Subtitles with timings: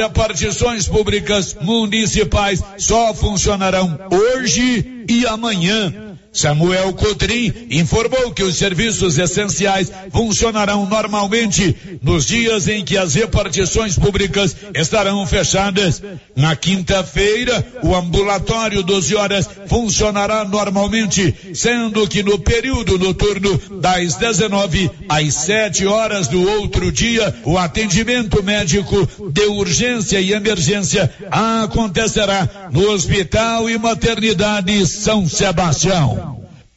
[0.00, 9.90] Repartições públicas municipais só funcionarão hoje e amanhã Samuel Cotrim informou que os serviços essenciais
[10.12, 16.00] funcionarão normalmente nos dias em que as repartições públicas estarão fechadas.
[16.36, 24.90] Na quinta-feira, o ambulatório 12 horas funcionará normalmente, sendo que no período noturno, das 19
[25.08, 32.90] às 7 horas do outro dia, o atendimento médico de urgência e emergência acontecerá no
[32.90, 36.29] Hospital e Maternidade São Sebastião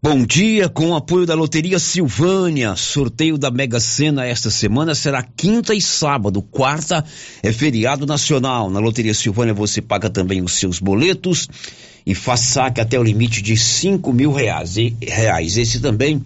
[0.00, 2.76] Bom dia, com o apoio da Loteria Silvânia.
[2.76, 6.40] Sorteio da Mega Sena esta semana será quinta e sábado.
[6.40, 7.04] Quarta
[7.42, 8.70] é feriado nacional.
[8.70, 11.48] Na Loteria Silvânia você paga também os seus boletos
[12.06, 14.76] e faz saque até o limite de cinco mil reais.
[15.02, 15.56] reais.
[15.56, 16.22] Esse também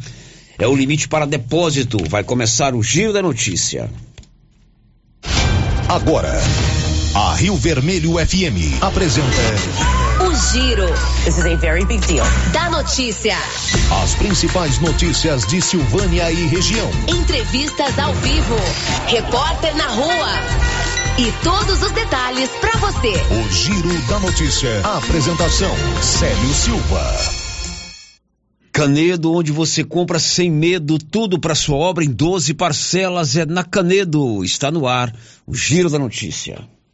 [0.59, 1.97] é o limite para depósito.
[2.11, 3.89] Vai começar o Giro da Notícia.
[5.89, 6.39] Agora,
[7.15, 10.02] a Rio Vermelho FM apresenta
[10.33, 10.87] o Giro.
[11.25, 12.25] This is a very big deal.
[12.53, 13.37] Da notícia.
[14.03, 16.91] As principais notícias de Silvânia e região.
[17.07, 18.57] Entrevistas ao vivo.
[19.07, 20.33] Repórter na rua.
[21.19, 23.13] E todos os detalhes para você.
[23.13, 24.81] O Giro da Notícia.
[24.85, 27.43] A apresentação: Célio Silva.
[28.73, 33.63] Canedo, onde você compra sem medo tudo para sua obra em 12 parcelas, é na
[33.63, 34.43] Canedo.
[34.43, 35.15] Está no ar
[35.47, 36.67] o Giro da Notícia.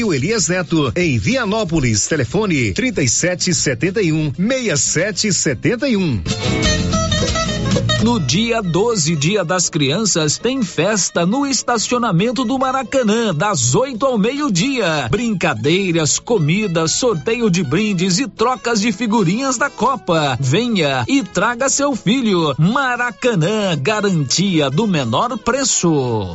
[0.00, 2.06] Calil Elias Neto, em Vianópolis.
[2.06, 6.22] Telefone 3771 6771.
[8.02, 14.16] No dia 12, Dia das Crianças, tem festa no estacionamento do Maracanã, das 8 ao
[14.16, 15.06] meio-dia.
[15.10, 20.38] Brincadeiras, comida, sorteio de brindes e trocas de figurinhas da Copa.
[20.40, 22.54] Venha e traga seu filho.
[22.58, 26.34] Maracanã, garantia do menor preço.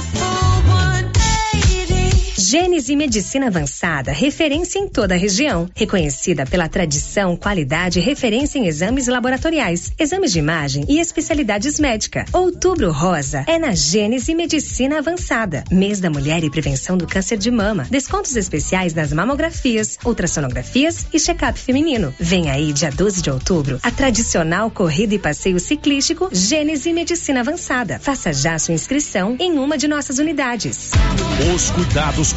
[0.00, 0.49] beautiful.
[2.50, 5.70] Gênese Medicina Avançada, referência em toda a região.
[5.72, 12.24] Reconhecida pela tradição, qualidade e referência em exames laboratoriais, exames de imagem e especialidades médicas.
[12.32, 15.62] Outubro Rosa é na Gênese Medicina Avançada.
[15.70, 17.86] Mês da Mulher e Prevenção do Câncer de Mama.
[17.88, 22.12] Descontos especiais nas mamografias, ultrassonografias e check-up feminino.
[22.18, 28.00] Vem aí, dia 12 de outubro, a tradicional corrida e passeio ciclístico Gênese Medicina Avançada.
[28.00, 30.90] Faça já sua inscrição em uma de nossas unidades.
[31.54, 32.32] Os cuidados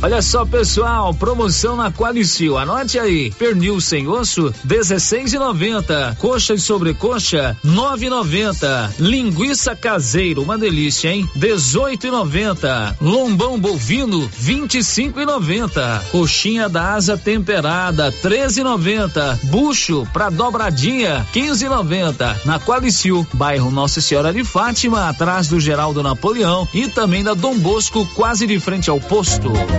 [0.00, 2.56] Olha só, pessoal, promoção na Qualicil.
[2.56, 3.32] Anote aí.
[3.32, 6.16] Pernil sem osso, 16,90.
[6.18, 8.92] Coxa e sobrecoxa, 9,90.
[9.00, 11.28] Linguiça caseiro, uma delícia, hein?
[11.36, 12.94] 18,90.
[13.00, 16.00] Lombão bovino, 25,90.
[16.12, 19.38] Coxinha da asa temperada, 13,90.
[19.44, 22.44] Bucho pra dobradinha, 15,90.
[22.44, 27.58] Na Qualicil, bairro Nossa Senhora de Fátima, atrás do Geraldo Napoleão e também da Dom
[27.58, 29.50] Bosco, quase de frente ao posto.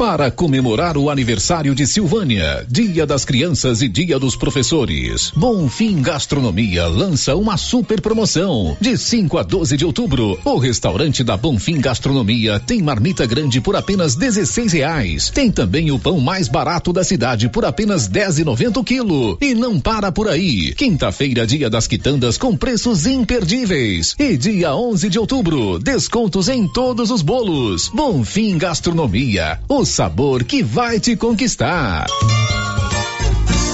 [0.00, 6.86] Para comemorar o aniversário de Silvânia, Dia das Crianças e Dia dos Professores, Bonfim Gastronomia
[6.86, 8.74] lança uma super promoção.
[8.80, 13.76] De 5 a 12 de outubro, o restaurante da Bonfim Gastronomia tem marmita grande por
[13.76, 15.28] apenas 16 reais.
[15.28, 19.36] Tem também o pão mais barato da cidade por apenas 10,90 o quilo.
[19.38, 20.72] E não para por aí.
[20.72, 24.16] Quinta-feira, dia das quitandas com preços imperdíveis.
[24.18, 27.90] E dia 11 de outubro, descontos em todos os bolos.
[27.90, 32.06] Bonfim Gastronomia, o sabor que vai te conquistar.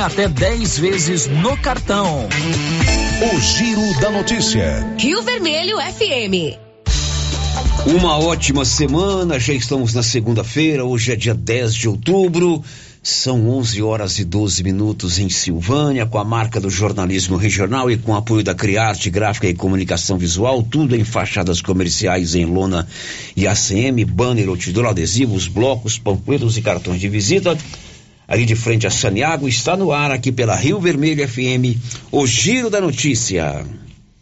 [0.00, 2.28] até 10 vezes no cartão.
[3.32, 4.86] O Giro da Notícia.
[4.98, 6.56] Rio Vermelho FM.
[7.86, 12.62] Uma ótima semana, já estamos na segunda-feira, hoje é dia 10 de outubro.
[13.02, 17.96] São 11 horas e 12 minutos em Silvânia, com a marca do jornalismo regional e
[17.96, 22.86] com apoio da Criarte Gráfica e Comunicação Visual, tudo em fachadas comerciais em lona
[23.36, 27.56] e ACM, banner, outdoor, adesivos, blocos, panfletos e cartões de visita.
[28.28, 31.80] Ali de frente a Saniago, está no ar aqui pela Rio Vermelho FM,
[32.12, 33.64] o Giro da Notícia.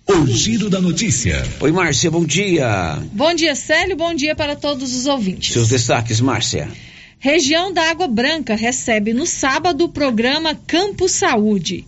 [0.06, 1.44] O Giro da Notícia.
[1.58, 3.02] Oi, Márcia, bom dia.
[3.12, 5.52] Bom dia, Célio, bom dia para todos os ouvintes.
[5.52, 6.68] Seus destaques, Márcia.
[7.18, 11.84] Região da Água Branca recebe no sábado o programa Campo Saúde.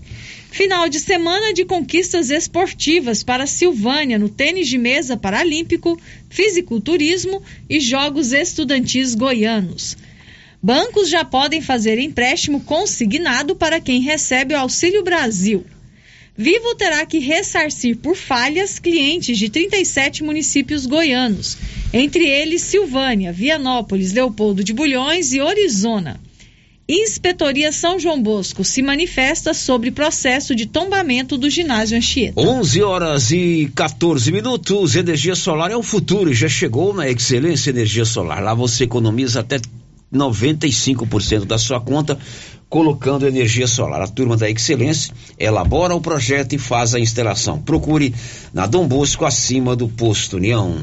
[0.51, 5.97] Final de semana de conquistas esportivas para Silvânia no tênis de mesa paralímpico,
[6.29, 9.97] fisiculturismo e jogos estudantis goianos.
[10.63, 15.65] Bancos já podem fazer empréstimo consignado para quem recebe o Auxílio Brasil.
[16.37, 21.57] Vivo terá que ressarcir por falhas clientes de 37 municípios goianos,
[21.93, 26.21] entre eles Silvânia, Vianópolis, Leopoldo de Bulhões e Orizona.
[26.89, 32.41] Inspetoria São João Bosco se manifesta sobre processo de tombamento do ginásio Anchieta.
[32.41, 34.97] 11 horas e 14 minutos.
[34.97, 36.33] Energia solar é o futuro.
[36.33, 38.43] Já chegou na Excelência Energia Solar.
[38.43, 39.61] Lá você economiza até
[40.13, 42.19] 95% da sua conta
[42.69, 44.03] colocando energia solar.
[44.03, 47.61] A turma da Excelência elabora o projeto e faz a instalação.
[47.61, 48.15] Procure
[48.53, 50.77] na Dom Bosco acima do posto União.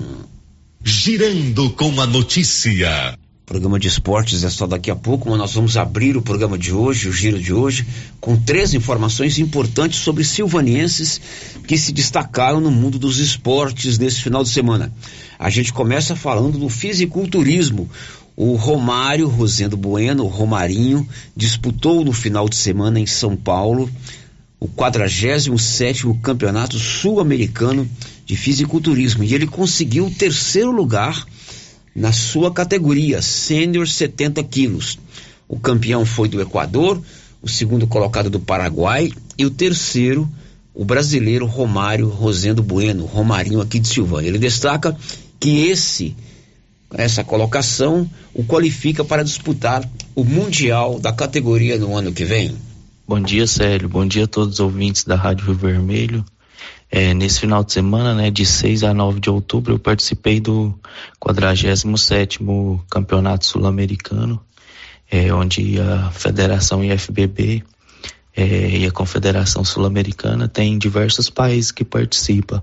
[0.83, 3.17] Girando com a notícia.
[3.45, 6.73] Programa de esportes é só daqui a pouco, mas nós vamos abrir o programa de
[6.73, 7.85] hoje, o giro de hoje,
[8.19, 11.21] com três informações importantes sobre silvanienses
[11.67, 14.91] que se destacaram no mundo dos esportes nesse final de semana.
[15.37, 17.87] A gente começa falando do fisiculturismo.
[18.35, 23.89] O Romário Rosendo Bueno, o Romarinho, disputou no final de semana em São Paulo
[24.59, 27.89] o 47 Campeonato Sul-Americano
[28.25, 31.25] de Fisiculturismo e ele conseguiu o terceiro lugar
[31.95, 34.99] na sua categoria, sênior 70 quilos.
[35.47, 37.01] O campeão foi do Equador,
[37.41, 40.27] o segundo colocado do Paraguai e o terceiro,
[40.73, 44.27] o brasileiro Romário Rosendo Bueno, Romarinho aqui de Silvânia.
[44.27, 44.97] Ele destaca
[45.39, 46.15] que esse
[46.93, 52.55] essa colocação o qualifica para disputar o Mundial da categoria no ano que vem.
[53.07, 53.87] Bom dia, Célio.
[53.87, 56.25] Bom dia a todos os ouvintes da Rádio Rio Vermelho.
[56.89, 60.73] É, nesse final de semana, né, de 6 a 9 de outubro, eu participei do
[61.19, 64.41] 47º Campeonato Sul-Americano,
[65.09, 67.63] é, onde a Federação IFBB
[68.35, 72.61] é, e a Confederação Sul-Americana tem diversos países que participam.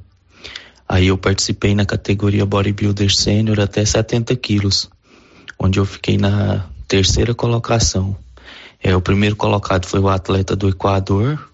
[0.93, 4.91] Aí eu participei na categoria Bodybuilder Sênior até 70 quilos,
[5.59, 8.15] onde eu fiquei na terceira colocação.
[8.79, 11.49] É, o primeiro colocado foi o atleta do Equador,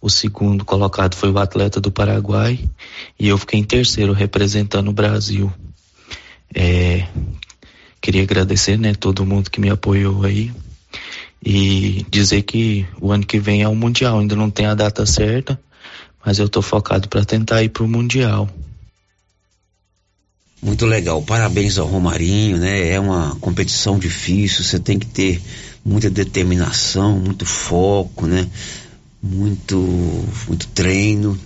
[0.00, 2.60] o segundo colocado foi o atleta do Paraguai
[3.18, 5.52] e eu fiquei em terceiro representando o Brasil.
[6.54, 7.08] É,
[8.00, 10.52] queria agradecer, né, todo mundo que me apoiou aí
[11.44, 14.20] e dizer que o ano que vem é o mundial.
[14.20, 15.60] Ainda não tem a data certa,
[16.24, 18.48] mas eu tô focado para tentar ir pro mundial.
[20.62, 22.90] Muito legal, parabéns ao Romarinho, né?
[22.90, 25.40] É uma competição difícil, você tem que ter
[25.84, 28.46] muita determinação, muito foco, né?
[29.22, 29.76] Muito,
[30.48, 31.38] muito treino.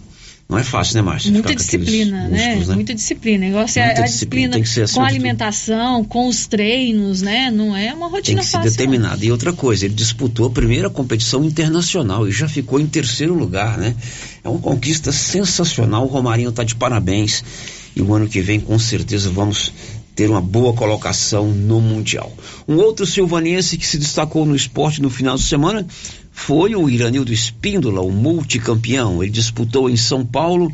[0.49, 1.31] Não é fácil, né, Márcia?
[1.31, 2.47] Muita disciplina, né?
[2.47, 2.75] músculos, né?
[2.75, 3.47] Muita disciplina.
[3.47, 7.53] Negócio é a disciplina, disciplina assim, com a alimentação, com os treinos, né?
[7.53, 8.69] Não é uma rotina tem que fácil.
[8.69, 9.19] Ser determinado.
[9.19, 9.25] Não.
[9.25, 13.79] E outra coisa, ele disputou a primeira competição internacional e já ficou em terceiro lugar,
[13.79, 13.95] né?
[14.43, 16.05] É uma conquista sensacional.
[16.05, 17.45] O Romarinho está de parabéns
[17.95, 19.73] e o ano que vem com certeza vamos
[20.15, 22.33] ter uma boa colocação no Mundial.
[22.69, 25.87] Um outro silvanense que se destacou no esporte no final de semana
[26.31, 29.23] foi o Iranildo Espíndola, o multicampeão.
[29.23, 30.71] Ele disputou em São Paulo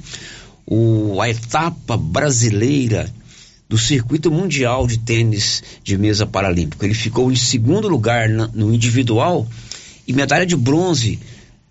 [0.66, 3.12] o, a etapa brasileira
[3.68, 6.84] do circuito mundial de tênis de mesa paralímpico.
[6.84, 9.46] Ele ficou em segundo lugar na, no individual
[10.06, 11.18] e medalha de bronze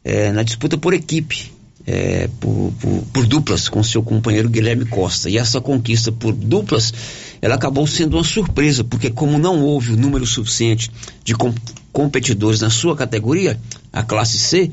[0.03, 1.54] é, na disputa por equipe
[1.85, 5.29] é, por, por, por, duplas com seu companheiro Guilherme Costa.
[5.29, 6.93] E essa conquista por duplas,
[7.41, 10.91] ela acabou sendo uma surpresa, porque como não houve o número suficiente
[11.23, 11.53] de com,
[11.91, 13.59] competidores na sua categoria,
[13.93, 14.71] a classe C,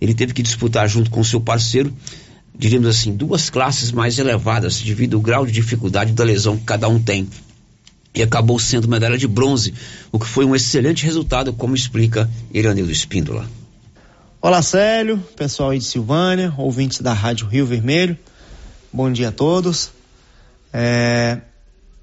[0.00, 1.92] ele teve que disputar junto com seu parceiro,
[2.56, 6.88] diríamos assim, duas classes mais elevadas, devido ao grau de dificuldade da lesão que cada
[6.88, 7.28] um tem.
[8.14, 9.74] E acabou sendo medalha de bronze,
[10.12, 13.48] o que foi um excelente resultado, como explica Iranildo Espíndola.
[14.46, 18.14] Olá, Célio, pessoal aí de Silvânia, ouvintes da Rádio Rio Vermelho.
[18.92, 19.90] Bom dia a todos.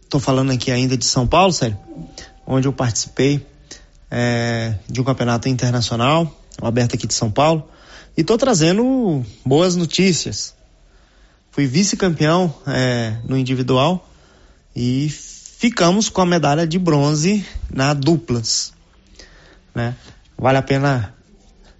[0.01, 1.77] Estou é, falando aqui ainda de São Paulo, Célio,
[2.43, 3.45] onde eu participei
[4.09, 7.69] é, de um campeonato internacional, aberto aqui de São Paulo,
[8.17, 10.55] e estou trazendo boas notícias.
[11.51, 14.09] Fui vice-campeão é, no individual
[14.75, 18.73] e ficamos com a medalha de bronze na duplas.
[19.75, 19.95] Né?
[20.35, 21.20] Vale a pena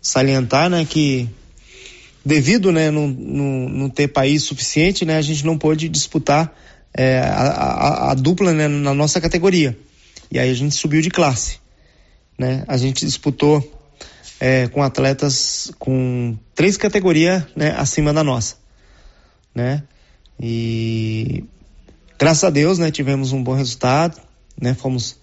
[0.01, 1.29] salientar, né, que
[2.25, 6.53] devido, né, não, não, não ter país suficiente, né, a gente não pôde disputar
[6.93, 9.77] é, a, a, a, dupla, né, na nossa categoria.
[10.31, 11.59] E aí a gente subiu de classe,
[12.37, 12.63] né?
[12.67, 13.79] A gente disputou
[14.39, 18.55] é, com atletas com três categorias, né, acima da nossa,
[19.53, 19.83] né?
[20.39, 21.43] E
[22.17, 24.21] graças a Deus, né, tivemos um bom resultado,
[24.59, 24.73] né?
[24.73, 25.17] Fomos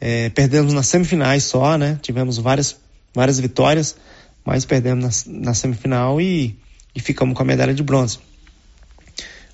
[0.00, 1.98] é, perdemos nas semifinais só, né?
[2.00, 2.76] Tivemos várias
[3.18, 3.96] várias vitórias,
[4.44, 6.56] mas perdemos na, na semifinal e,
[6.94, 8.20] e, ficamos com a medalha de bronze.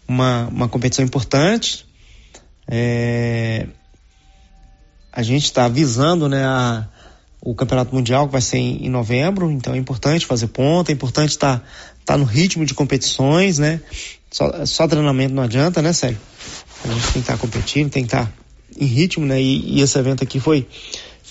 [0.06, 1.86] Uma, uma competição importante.
[2.68, 3.66] É,
[5.10, 6.86] a gente está visando né, a,
[7.40, 10.94] o Campeonato Mundial, que vai ser em, em, novembro, então é importante fazer ponta, é
[10.94, 11.64] importante estar tá,
[12.04, 13.80] tá no ritmo de competições, né?
[14.30, 16.20] Só, só treinamento não adianta, né, Sérgio?
[16.84, 18.32] A gente tem que estar tá competindo, tem que estar tá
[18.78, 19.40] em ritmo, né?
[19.40, 20.68] E, e, esse evento aqui foi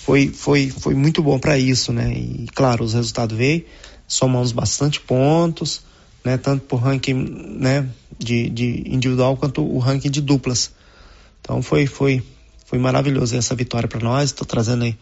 [0.04, 2.12] foi, foi, foi muito bom para isso, né?
[2.12, 3.64] E claro, os resultados veio,
[4.06, 5.80] somamos bastante pontos,
[6.22, 6.36] né?
[6.36, 7.88] Tanto por ranking, né?
[8.18, 10.72] De, de individual quanto o ranking de duplas.
[11.40, 12.22] Então foi, foi,
[12.66, 14.24] foi maravilhoso essa vitória para nós.
[14.24, 14.94] Estou trazendo aí,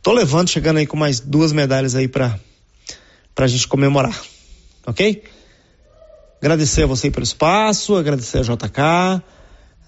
[0.00, 2.38] tô levando, chegando aí com mais duas medalhas aí para
[3.34, 4.20] para a gente comemorar,
[4.84, 5.22] ok?
[6.40, 9.22] Agradecer a você pelo espaço, agradecer a JK,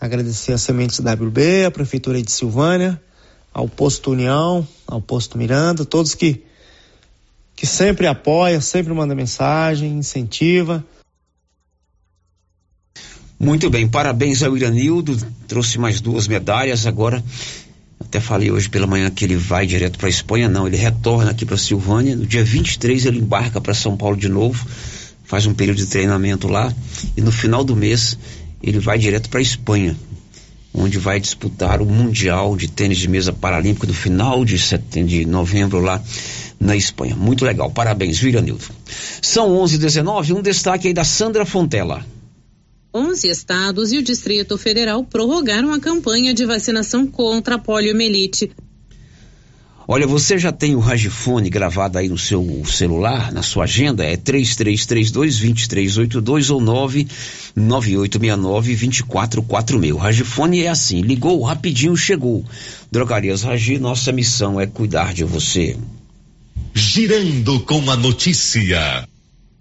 [0.00, 3.00] agradecer a Sementes WB, a Prefeitura de Silvânia,
[3.52, 6.42] ao Posto União, ao Posto Miranda, todos que,
[7.56, 10.84] que sempre apoia, sempre manda mensagem, incentiva.
[13.38, 15.16] Muito bem, parabéns ao Iranildo,
[15.48, 17.24] trouxe mais duas medalhas, agora
[17.98, 21.46] Até falei hoje pela manhã que ele vai direto para Espanha, não, ele retorna aqui
[21.46, 22.16] para Silvânia.
[22.16, 24.66] No dia 23 ele embarca para São Paulo de novo,
[25.24, 26.74] faz um período de treinamento lá
[27.16, 28.18] e no final do mês
[28.62, 29.96] ele vai direto para Espanha,
[30.72, 35.24] onde vai disputar o Mundial de Tênis de Mesa Paralímpico no final de, setembro, de
[35.24, 36.02] novembro lá
[36.58, 37.16] na Espanha.
[37.16, 37.70] Muito legal.
[37.70, 38.64] Parabéns, Viranildo.
[39.22, 40.34] São 11:19.
[40.34, 42.04] Um destaque aí da Sandra Fontela.
[42.92, 48.50] 11 estados e o Distrito Federal prorrogaram a campanha de vacinação contra a poliomielite.
[49.92, 54.04] Olha, você já tem o Ragifone gravado aí no seu celular, na sua agenda?
[54.04, 56.60] É 3332-2382 ou
[57.58, 59.92] 99869-2446.
[59.92, 62.44] O Ragifone é assim, ligou, rapidinho chegou.
[62.88, 65.76] Drogarias Ragi, nossa missão é cuidar de você.
[66.72, 69.08] Girando com a notícia.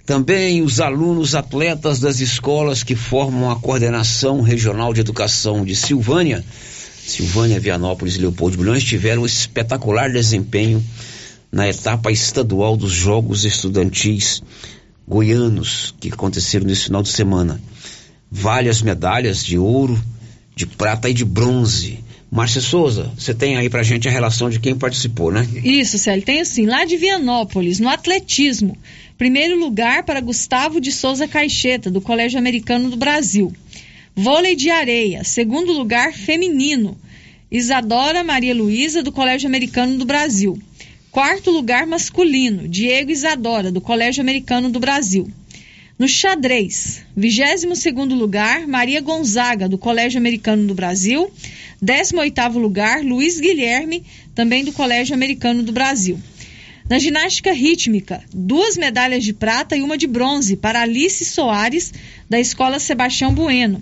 [0.05, 6.45] Também os alunos atletas das escolas que formam a coordenação regional de educação de Silvânia,
[7.09, 10.83] Silvânia, Vianópolis e Leopoldo Bulhões tiveram um espetacular desempenho
[11.51, 14.41] na etapa estadual dos Jogos Estudantis
[15.07, 17.59] Goianos que aconteceram nesse final de semana.
[18.31, 19.99] Várias medalhas de ouro,
[20.55, 22.03] de prata e de bronze.
[22.31, 25.47] Márcia Souza, você tem aí pra gente a relação de quem participou, né?
[25.63, 28.77] Isso, Célio, tem assim, lá de Vianópolis, no atletismo.
[29.17, 33.51] Primeiro lugar para Gustavo de Souza Caixeta, do Colégio Americano do Brasil.
[34.21, 36.97] Vôlei de areia, segundo lugar feminino.
[37.49, 40.59] Isadora Maria Luísa, do Colégio Americano do Brasil.
[41.09, 45.31] Quarto lugar masculino, Diego Isadora, do Colégio Americano do Brasil.
[45.97, 51.31] No xadrez, 22 segundo lugar, Maria Gonzaga, do Colégio Americano do Brasil.
[51.81, 54.03] 18º lugar, Luiz Guilherme,
[54.35, 56.19] também do Colégio Americano do Brasil.
[56.89, 61.93] Na ginástica rítmica, duas medalhas de prata e uma de bronze para Alice Soares,
[62.29, 63.81] da Escola Sebastião Bueno.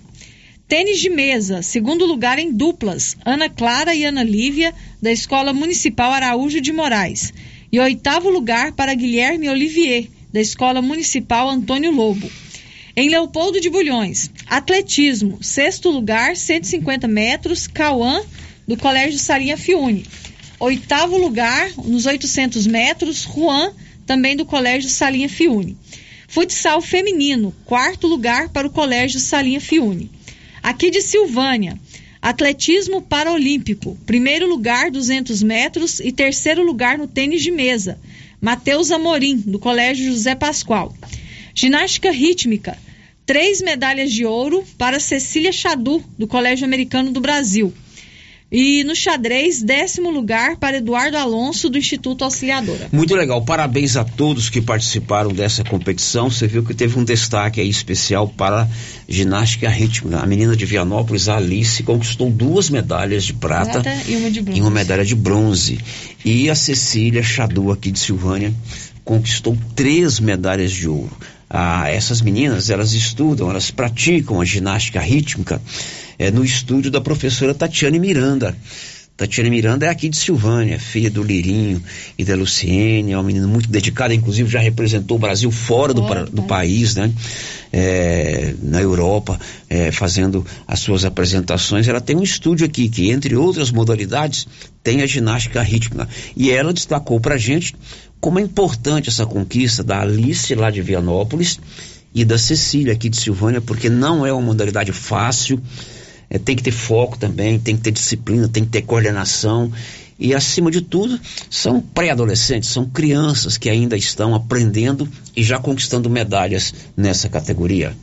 [0.67, 6.11] Tênis de mesa, segundo lugar em duplas, Ana Clara e Ana Lívia, da Escola Municipal
[6.11, 7.33] Araújo de Moraes.
[7.71, 12.29] E oitavo lugar para Guilherme Olivier, da Escola Municipal Antônio Lobo.
[12.97, 18.21] Em Leopoldo de Bulhões, atletismo, sexto lugar, 150 metros, Cauã,
[18.67, 20.05] do Colégio Sarinha Fiune.
[20.59, 23.71] Oitavo lugar, nos 800 metros, Juan,
[24.05, 25.77] também do Colégio Salinha Fiune.
[26.27, 30.16] Futsal feminino, quarto lugar para o Colégio Salinha Fiune.
[30.67, 31.79] Aqui de Silvânia,
[32.21, 37.97] atletismo paralímpico, primeiro lugar 200 metros e terceiro lugar no tênis de mesa,
[38.41, 40.93] Matheus Amorim, do Colégio José Pascoal.
[41.55, 42.77] Ginástica rítmica,
[43.25, 47.73] três medalhas de ouro para Cecília Chadu, do Colégio Americano do Brasil.
[48.49, 52.87] E no xadrez, décimo lugar para Eduardo Alonso, do Instituto Auxiliadora.
[52.93, 56.29] Muito legal, parabéns a todos que participaram dessa competição.
[56.29, 58.65] Você viu que teve um destaque aí especial para
[59.07, 60.19] ginástica rítmica.
[60.19, 64.39] A menina de Vianópolis, a Alice, conquistou duas medalhas de prata, prata e, uma de
[64.39, 65.77] e uma medalha de bronze.
[66.23, 68.53] E a Cecília Chadu, aqui de Silvânia,
[69.03, 71.11] conquistou três medalhas de ouro.
[71.49, 75.61] Ah, essas meninas, elas estudam, elas praticam a ginástica rítmica
[76.17, 78.55] é, no estúdio da professora Tatiane Miranda.
[79.17, 81.81] Tatiana Miranda é aqui de Silvânia, filha do Lirinho
[82.19, 86.03] e da Luciene, é uma menina muito dedicada, inclusive já representou o Brasil fora do,
[86.27, 87.11] do país, né?
[87.73, 91.87] É, na Europa, é, fazendo as suas apresentações.
[91.87, 94.47] Ela tem um estúdio aqui que, entre outras modalidades,
[94.83, 96.07] tem a ginástica rítmica.
[96.35, 97.75] E ela destacou pra gente
[98.21, 101.59] como é importante essa conquista da Alice lá de Vianópolis
[102.13, 105.59] e da Cecília aqui de Silvânia, porque não é uma modalidade fácil
[106.29, 109.71] é, tem que ter foco também, tem que ter disciplina, tem que ter coordenação.
[110.19, 116.09] E, acima de tudo, são pré-adolescentes, são crianças que ainda estão aprendendo e já conquistando
[116.09, 117.95] medalhas nessa categoria.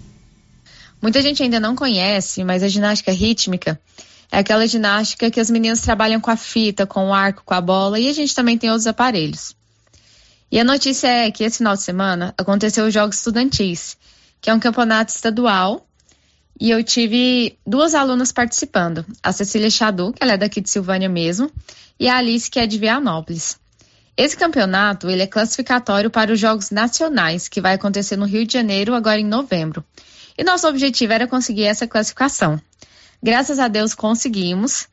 [1.02, 3.78] Muita gente ainda não conhece, mas a ginástica rítmica
[4.30, 7.60] é aquela ginástica que as meninas trabalham com a fita, com o arco, com a
[7.60, 9.54] bola e a gente também tem outros aparelhos.
[10.50, 13.96] E a notícia é que esse final de semana aconteceu os Jogos Estudantis,
[14.40, 15.86] que é um campeonato estadual
[16.60, 21.08] e eu tive duas alunas participando, a Cecília Chadu, que ela é daqui de Silvânia
[21.08, 21.50] mesmo,
[21.98, 23.58] e a Alice, que é de Vianópolis.
[24.16, 28.52] Esse campeonato ele é classificatório para os Jogos Nacionais, que vai acontecer no Rio de
[28.52, 29.84] Janeiro agora em novembro.
[30.38, 32.60] E nosso objetivo era conseguir essa classificação.
[33.22, 34.86] Graças a Deus conseguimos.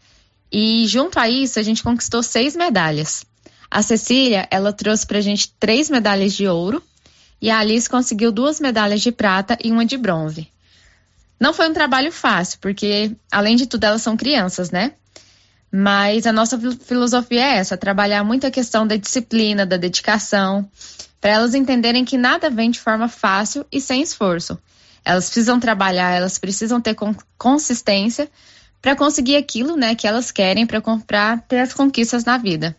[0.51, 3.23] E junto a isso a gente conquistou seis medalhas.
[3.69, 6.83] A Cecília ela trouxe para a gente três medalhas de ouro
[7.41, 10.47] e a Alice conseguiu duas medalhas de prata e uma de bronze.
[11.41, 14.93] Não foi um trabalho fácil, porque, além de tudo, elas são crianças, né?
[15.71, 20.69] Mas a nossa filosofia é essa: trabalhar muito a questão da disciplina, da dedicação,
[21.19, 24.55] para elas entenderem que nada vem de forma fácil e sem esforço.
[25.03, 26.95] Elas precisam trabalhar, elas precisam ter
[27.39, 28.29] consistência
[28.79, 32.77] para conseguir aquilo, né, que elas querem para comprar, ter as conquistas na vida.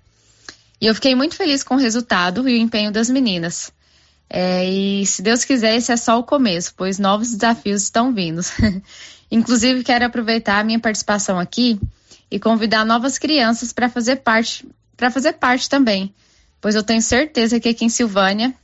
[0.81, 3.73] E eu fiquei muito feliz com o resultado e o empenho das meninas.
[4.35, 8.41] É, e se Deus quiser, esse é só o começo, pois novos desafios estão vindo.
[9.31, 11.79] Inclusive, quero aproveitar a minha participação aqui
[12.31, 14.67] e convidar novas crianças para fazer parte,
[14.97, 16.15] para fazer parte também,
[16.63, 18.55] pois eu tenho certeza que aqui em Silvânia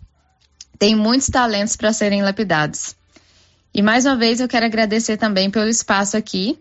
[0.79, 2.97] tem muitos talentos para serem lapidados.
[3.75, 6.59] E mais uma vez eu quero agradecer também pelo espaço aqui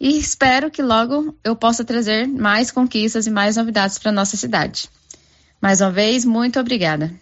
[0.00, 4.90] e espero que logo eu possa trazer mais conquistas e mais novidades para nossa cidade.
[5.62, 7.14] Mais uma vez, muito obrigada.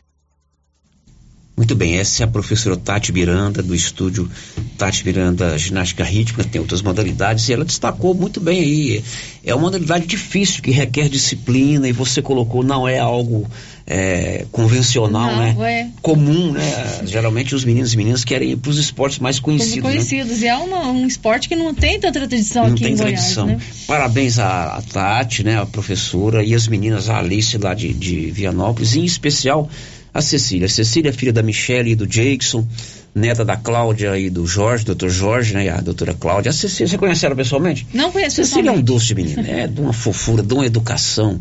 [1.56, 4.30] Muito bem, essa é a professora Tati Miranda, do estúdio
[4.76, 9.04] Tati Miranda Ginástica Rítmica, tem outras modalidades, e ela destacou muito bem aí.
[9.42, 13.48] É uma modalidade difícil, que requer disciplina, e você colocou, não é algo
[13.86, 15.56] é, convencional, Não, né?
[15.60, 15.88] é.
[16.02, 17.00] Comum, né?
[17.06, 19.76] Geralmente os meninos e meninas querem ir para os esportes mais conhecidos.
[19.76, 19.82] Né?
[19.82, 20.42] conhecidos.
[20.42, 23.44] E é uma- um esporte que não tem tanta tradição Não aqui tem em tradição.
[23.46, 23.68] Goiás, né?
[23.86, 28.30] Parabéns à, à Tati, né, a professora, e as meninas, a Alice lá de, de
[28.30, 29.70] Vianópolis, em especial
[30.18, 30.66] a Cecília.
[30.66, 32.66] A Cecília é filha da Michelle e do Jackson,
[33.14, 36.50] neta da Cláudia e do Jorge, doutor Jorge, né, e a doutora Cláudia.
[36.50, 37.86] A Cecília, você conhece ela pessoalmente?
[37.94, 41.40] Não conheço Cecília é um doce de menina, é de uma fofura, de uma educação,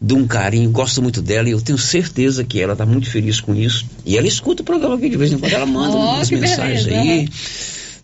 [0.00, 3.40] de um carinho, gosto muito dela e eu tenho certeza que ela está muito feliz
[3.40, 3.84] com isso.
[4.06, 6.84] E ela escuta o programa aqui de vez em quando, ela manda Oh, umas mensagens
[6.84, 7.18] beleza, aí.
[7.20, 7.28] aham.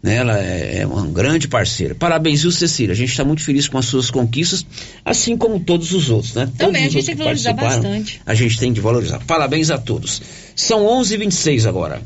[0.04, 1.94] Né, ela é é uma grande parceira.
[1.94, 2.92] Parabéns, viu, Cecília?
[2.92, 4.66] A gente está muito feliz com as suas conquistas,
[5.02, 6.44] assim como todos os outros, né?
[6.58, 8.20] Também, todos a gente tem que valorizar bastante.
[8.26, 9.20] A gente tem que valorizar.
[9.20, 10.20] Parabéns a todos.
[10.54, 12.02] São 11h26 agora.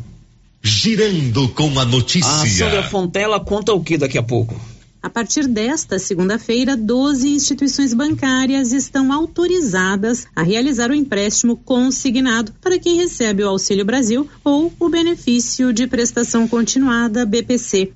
[0.63, 2.31] Girando com a notícia.
[2.31, 4.55] A Sandra Fontela conta o que daqui a pouco?
[5.01, 12.81] A partir desta segunda-feira, 12 instituições bancárias estão autorizadas a realizar o empréstimo consignado para
[12.81, 17.93] quem recebe o Auxílio Brasil ou o benefício de prestação continuada BPC.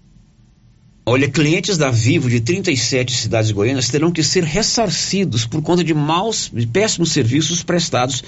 [1.04, 5.92] Olha, clientes da Vivo de 37 cidades goianas terão que ser ressarcidos por conta de
[5.92, 8.22] maus e péssimos serviços prestados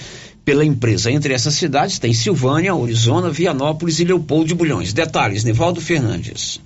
[0.44, 1.12] pela empresa.
[1.12, 4.92] Entre essas cidades tem Silvânia, Orizona, Vianópolis e Leopoldo de Bulhões.
[4.92, 6.60] Detalhes, Nevaldo Fernandes.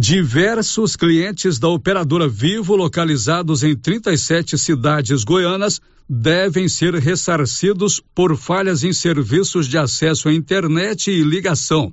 [0.00, 8.84] Diversos clientes da operadora Vivo, localizados em 37 cidades goianas, devem ser ressarcidos por falhas
[8.84, 11.92] em serviços de acesso à internet e ligação.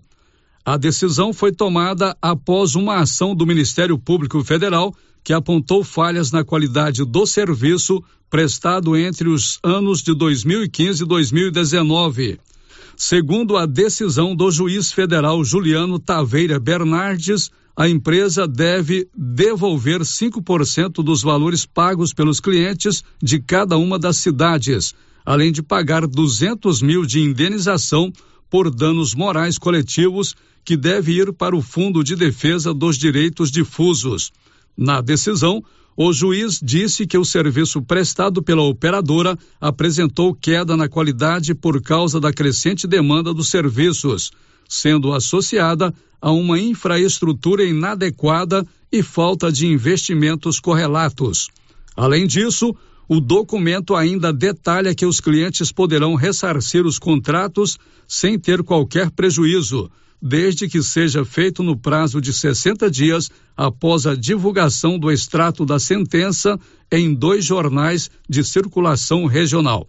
[0.63, 6.43] A decisão foi tomada após uma ação do Ministério Público Federal que apontou falhas na
[6.43, 12.39] qualidade do serviço prestado entre os anos de 2015 e 2019.
[12.97, 21.21] Segundo a decisão do juiz federal Juliano Taveira Bernardes, a empresa deve devolver 5% dos
[21.21, 27.19] valores pagos pelos clientes de cada uma das cidades, além de pagar 200 mil de
[27.19, 28.13] indenização
[28.49, 34.31] por danos morais coletivos que deve ir para o Fundo de Defesa dos Direitos Difusos.
[34.77, 35.61] Na decisão,
[35.97, 42.19] o juiz disse que o serviço prestado pela operadora apresentou queda na qualidade por causa
[42.19, 44.31] da crescente demanda dos serviços,
[44.67, 51.47] sendo associada a uma infraestrutura inadequada e falta de investimentos correlatos.
[51.95, 52.75] Além disso,
[53.07, 57.77] o documento ainda detalha que os clientes poderão ressarcir os contratos
[58.07, 59.89] sem ter qualquer prejuízo,
[60.21, 65.79] desde que seja feito no prazo de 60 dias após a divulgação do extrato da
[65.79, 66.59] sentença
[66.91, 69.87] em dois jornais de circulação regional.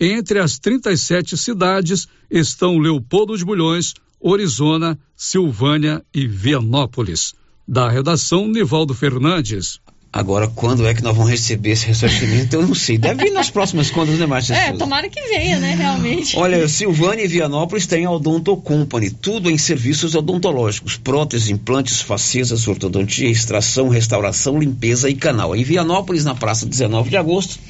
[0.00, 7.34] Entre as 37 cidades estão Leopoldo de Bulhões, Orizona, Silvânia e Vianópolis.
[7.66, 9.80] Da redação, Nivaldo Fernandes.
[10.18, 12.56] Agora, quando é que nós vamos receber esse ressarcimento?
[12.56, 12.98] Eu não sei.
[12.98, 14.52] Deve vir nas próximas contas, né, Márcia?
[14.52, 16.36] É, tomara que venha, né, realmente.
[16.36, 22.66] Olha, Silvânia e Vianópolis têm a Odonto Company, tudo em serviços odontológicos, próteses, implantes, facetas,
[22.66, 25.54] ortodontia, extração, restauração, limpeza e canal.
[25.54, 27.60] Em Vianópolis, na praça 19 de agosto,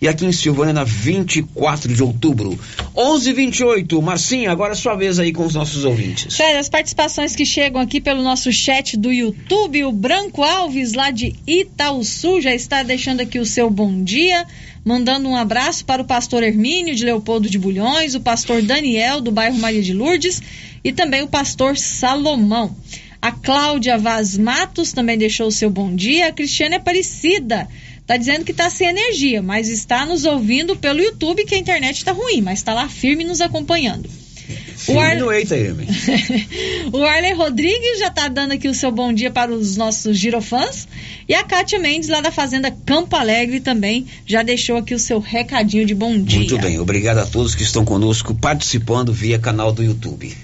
[0.00, 2.58] e aqui em Silvânia, na 24 de outubro.
[2.96, 4.00] 11:28.
[4.00, 6.34] Marcinha, agora é sua vez aí com os nossos ouvintes.
[6.34, 11.10] Sério, as participações que chegam aqui pelo nosso chat do YouTube, o Branco Alves, lá
[11.10, 14.46] de Itaúsu, já está deixando aqui o seu bom dia,
[14.82, 19.30] mandando um abraço para o pastor Hermínio, de Leopoldo de Bulhões, o pastor Daniel, do
[19.30, 20.40] bairro Maria de Lourdes,
[20.82, 22.74] e também o pastor Salomão.
[23.20, 26.28] A Cláudia Vaz Matos também deixou o seu bom dia.
[26.28, 27.68] A Cristiane Aparecida
[28.10, 31.98] está dizendo que está sem energia, mas está nos ouvindo pelo YouTube, que a internet
[31.98, 34.10] está ruim, mas está lá firme nos acompanhando.
[34.88, 35.16] O, Ar...
[36.92, 40.88] o Arley Rodrigues já está dando aqui o seu bom dia para os nossos girofãs.
[41.28, 45.20] E a Kátia Mendes, lá da Fazenda Campo Alegre, também já deixou aqui o seu
[45.20, 46.38] recadinho de bom dia.
[46.38, 50.36] Muito bem, obrigado a todos que estão conosco participando via canal do YouTube.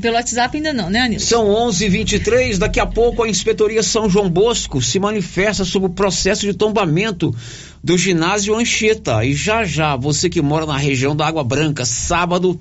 [0.00, 1.26] Pelo WhatsApp ainda não, né, Anilson?
[1.26, 2.58] São 11:23.
[2.58, 7.34] Daqui a pouco a Inspetoria São João Bosco se manifesta sobre o processo de tombamento
[7.82, 9.24] do ginásio Anchieta.
[9.24, 12.58] E já já, você que mora na região da Água Branca, sábado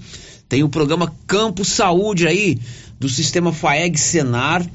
[0.47, 2.59] tem o programa Campo Saúde aí
[2.99, 4.65] do Sistema FAEG Senar.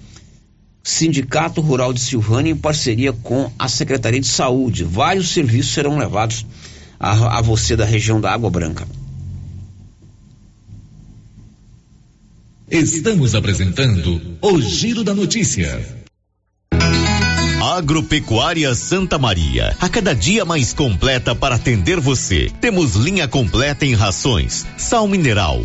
[0.82, 4.84] Sindicato Rural de Silvânia em parceria com a Secretaria de Saúde.
[4.84, 6.46] Vários serviços serão levados
[6.98, 8.88] a, a você da região da Água Branca.
[12.70, 15.82] Estamos apresentando o Giro da Notícia.
[17.62, 22.52] Agropecuária Santa Maria, a cada dia mais completa para atender você.
[22.60, 25.64] Temos linha completa em rações, sal mineral,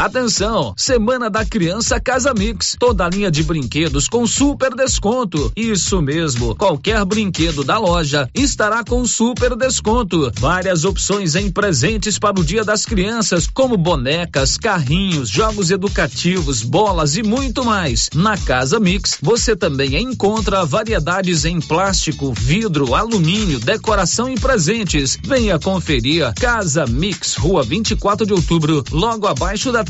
[0.00, 0.72] Atenção!
[0.78, 2.74] Semana da Criança Casa Mix.
[2.78, 5.52] Toda a linha de brinquedos com super desconto.
[5.54, 10.32] Isso mesmo, qualquer brinquedo da loja estará com super desconto.
[10.40, 17.18] Várias opções em presentes para o Dia das Crianças, como bonecas, carrinhos, jogos educativos, bolas
[17.18, 18.08] e muito mais.
[18.14, 25.18] Na Casa Mix, você também encontra variedades em plástico, vidro, alumínio, decoração e presentes.
[25.22, 29.89] Venha conferir Casa Mix, Rua 24 de Outubro, logo abaixo da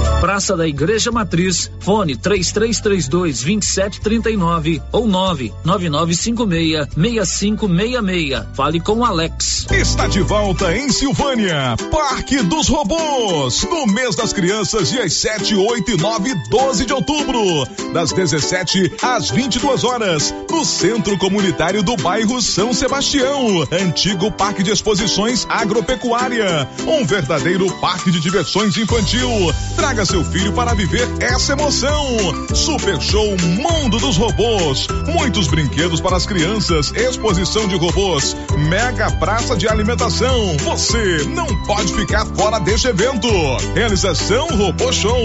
[0.21, 8.45] Praça da Igreja Matriz, fone 3332 2739 ou 99956 6566.
[8.53, 9.65] Fale com Alex.
[9.71, 15.89] Está de volta em Silvânia, Parque dos Robôs, no mês das crianças, dias 7, 8
[15.89, 22.39] e 9 12 de outubro, das 17 às 22 horas, no Centro Comunitário do bairro
[22.43, 29.27] São Sebastião, antigo Parque de Exposições Agropecuária, um verdadeiro parque de diversões infantil.
[29.75, 32.05] Traga seu filho para viver essa emoção.
[32.53, 38.35] Super Show Mundo dos Robôs, muitos brinquedos para as crianças, exposição de robôs,
[38.67, 40.57] mega praça de alimentação.
[40.65, 43.29] Você não pode ficar fora deste evento.
[43.73, 45.17] Realização Robô Show.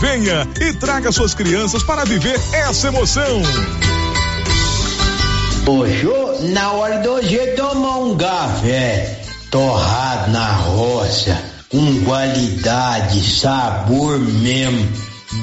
[0.00, 3.42] Venha e traga suas crianças para viver essa emoção.
[5.66, 6.06] Hoje,
[6.52, 9.20] na hora do hoje tomar um café
[9.50, 14.86] torrado na roça, com qualidade, sabor mesmo,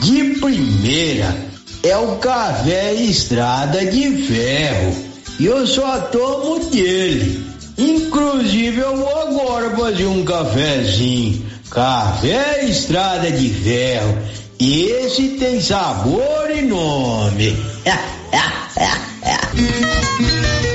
[0.01, 1.35] de primeira,
[1.83, 4.95] é o café Estrada de Ferro.
[5.39, 7.45] e eu só tomo dele.
[7.77, 11.45] Inclusive eu vou agora fazer um cafezinho.
[11.69, 14.17] Café Estrada de Ferro.
[14.59, 17.57] Esse tem sabor e nome.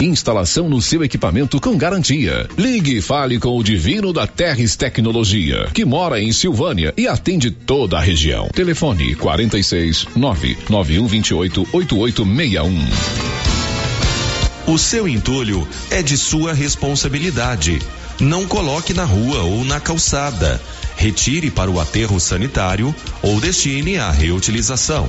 [0.00, 2.46] Instalação no seu equipamento com garantia.
[2.58, 7.50] Ligue e fale com o Divino da Terres Tecnologia, que mora em Silvânia e atende
[7.50, 8.48] toda a região.
[8.48, 12.86] Telefone 46 99128 8861.
[14.66, 17.78] O seu entulho é de sua responsabilidade.
[18.20, 20.60] Não coloque na rua ou na calçada.
[20.96, 25.08] Retire para o aterro sanitário ou destine à reutilização.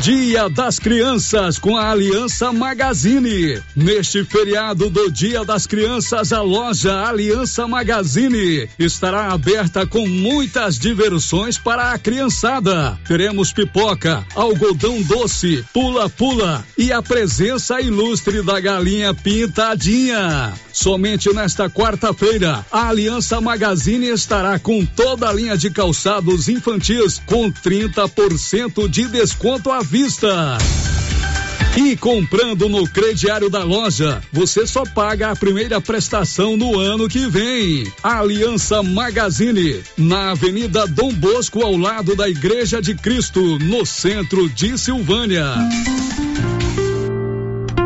[0.00, 3.60] Dia das Crianças com a Aliança Magazine.
[3.74, 11.58] Neste feriado do Dia das Crianças, a loja Aliança Magazine estará aberta com muitas diversões
[11.58, 12.98] para a criançada.
[13.08, 20.52] Teremos pipoca, algodão doce, pula-pula e a presença ilustre da galinha pintadinha.
[20.76, 27.50] Somente nesta quarta-feira, a Aliança Magazine estará com toda a linha de calçados infantis com
[27.50, 30.58] 30% de desconto à vista.
[31.78, 37.26] E comprando no crediário da loja, você só paga a primeira prestação no ano que
[37.26, 37.90] vem.
[38.02, 44.76] Aliança Magazine, na Avenida Dom Bosco, ao lado da Igreja de Cristo, no centro de
[44.76, 45.54] Silvânia.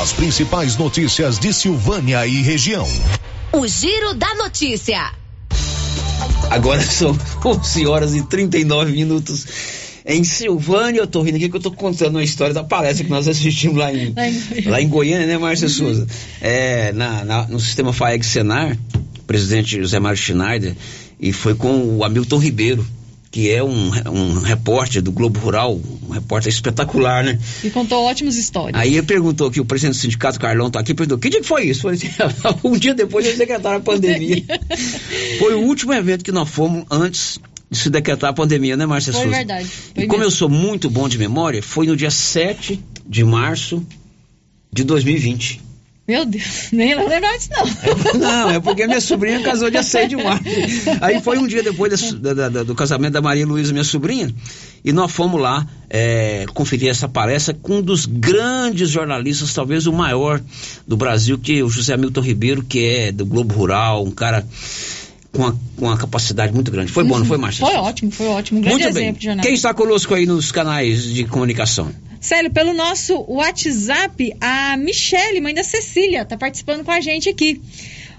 [0.00, 2.88] As principais notícias de Silvânia e região.
[3.52, 5.12] O Giro da Notícia.
[6.50, 9.46] Agora são 11 horas e 39 minutos.
[10.04, 13.10] Em Silvânia, eu tô rindo aqui que eu tô contando uma história da palestra que
[13.10, 14.14] nós assistimos lá em,
[14.64, 15.74] lá em Goiânia, né, Márcia uhum.
[15.74, 16.06] Souza?
[16.40, 18.76] É, na, na, no sistema FAEG Senar,
[19.20, 20.74] o presidente José Mário Schneider,
[21.20, 22.86] e foi com o Hamilton Ribeiro,
[23.30, 25.78] que é um, um repórter do Globo Rural,
[26.12, 27.38] um repórter espetacular, né?
[27.64, 28.80] E contou ótimas histórias.
[28.80, 31.46] Aí ele perguntou que o presidente do sindicato, Carlão, tá aqui, perguntou, que dia que
[31.46, 31.82] foi isso?
[31.82, 32.08] Foi assim,
[32.62, 34.44] um dia depois de decretar a pandemia.
[35.38, 37.40] foi o último evento que nós fomos antes
[37.70, 39.36] de se decretar a pandemia, né, Márcia Foi Souza?
[39.36, 39.66] verdade.
[39.66, 43.84] Foi e como eu sou muito bom de memória, foi no dia 7 de março
[44.70, 45.71] de 2020.
[46.06, 48.20] Meu Deus, nem lembrar disso não.
[48.20, 50.42] Não, é porque minha sobrinha casou dia 6 de março.
[51.00, 54.34] Aí foi um dia depois da, da, do casamento da Maria Luísa, minha sobrinha,
[54.84, 59.92] e nós fomos lá é, conferir essa palestra com um dos grandes jornalistas, talvez o
[59.92, 60.40] maior
[60.88, 64.44] do Brasil, que é o José Milton Ribeiro, que é do Globo Rural, um cara
[65.32, 66.92] com uma, com uma capacidade muito grande.
[66.92, 67.66] Foi bom, não foi, Márcia?
[67.66, 68.58] Foi ótimo, foi ótimo.
[68.58, 69.38] Um grande muito exemplo bem.
[69.38, 71.92] Quem está conosco aí nos canais de comunicação?
[72.20, 77.60] Célio, pelo nosso WhatsApp, a Michele, mãe da Cecília, está participando com a gente aqui.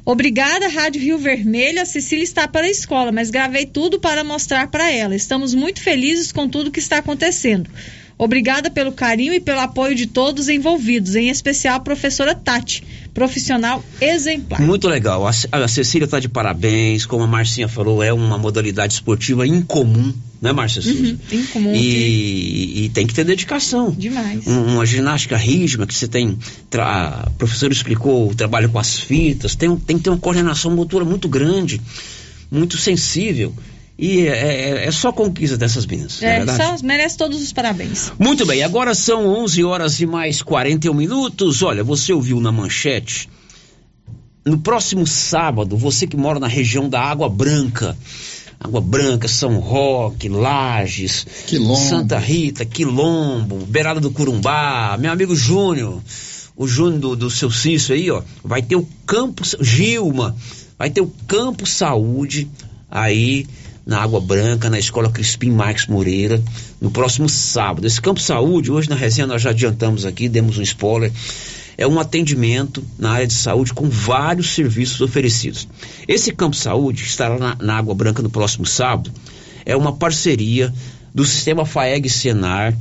[0.03, 1.81] Obrigada, Rádio Rio Vermelho.
[1.81, 5.15] A Cecília está para a escola, mas gravei tudo para mostrar para ela.
[5.15, 7.69] Estamos muito felizes com tudo que está acontecendo.
[8.17, 12.83] Obrigada pelo carinho e pelo apoio de todos envolvidos, em especial a professora Tati,
[13.13, 14.61] profissional exemplar.
[14.61, 15.25] Muito legal.
[15.27, 17.05] A, Cecília está de parabéns.
[17.05, 20.81] Como a Marcinha falou, é uma modalidade esportiva incomum, né, Márcia?
[20.85, 21.73] Uhum, incomum.
[21.73, 23.91] E, e, tem que ter dedicação.
[23.91, 24.45] Demais.
[24.45, 26.37] Um, uma ginástica rítmica que você tem.
[26.69, 30.71] Tra, a professora explicou o trabalho com as fitas, tem, tem que ter uma coordenação
[30.71, 31.81] motora muito grande,
[32.51, 33.53] muito sensível.
[34.03, 36.21] E é, é, é, só conquista dessas meninas.
[36.21, 38.11] É, é só merece todos os parabéns.
[38.19, 41.63] Muito bem, agora são 11 horas e mais 41 minutos.
[41.63, 43.29] Olha, você ouviu na manchete.
[44.45, 47.97] No próximo sábado, você que mora na região da Água Branca,
[48.59, 51.79] Água Branca, São Roque, Lages, Quilombo.
[51.79, 56.03] Santa Rita, Quilombo, Beirada do Curumbá, meu amigo Júnior,
[56.57, 60.35] o Júnior do, do seu Cício aí, ó, vai ter o Campo Gilma,
[60.77, 62.49] vai ter o Campo Saúde
[62.91, 63.47] aí
[63.85, 66.41] na Água Branca, na Escola Crispim Marques Moreira,
[66.79, 67.85] no próximo sábado.
[67.85, 71.11] Esse Campo Saúde, hoje na resenha nós já adiantamos aqui, demos um spoiler,
[71.77, 75.67] é um atendimento na área de saúde com vários serviços oferecidos.
[76.07, 79.11] Esse Campo Saúde, estará na, na Água Branca no próximo sábado,
[79.65, 80.73] é uma parceria
[81.13, 82.75] do Sistema FAEG Senar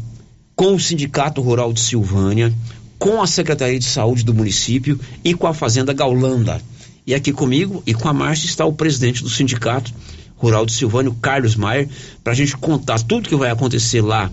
[0.55, 2.53] com o Sindicato Rural de Silvânia,
[2.99, 6.61] com a Secretaria de Saúde do município e com a Fazenda Gaulanda.
[7.07, 9.93] E aqui comigo e com a Márcia está o presidente do sindicato,
[10.43, 11.89] Rural de Silvânia, Carlos Maier,
[12.25, 14.29] para a gente contar tudo que vai acontecer lá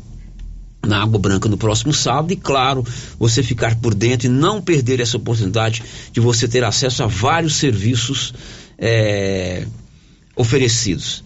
[0.83, 2.83] na Água Branca no próximo sábado e, claro,
[3.19, 7.57] você ficar por dentro e não perder essa oportunidade de você ter acesso a vários
[7.57, 8.33] serviços
[8.75, 9.67] é,
[10.35, 11.23] oferecidos.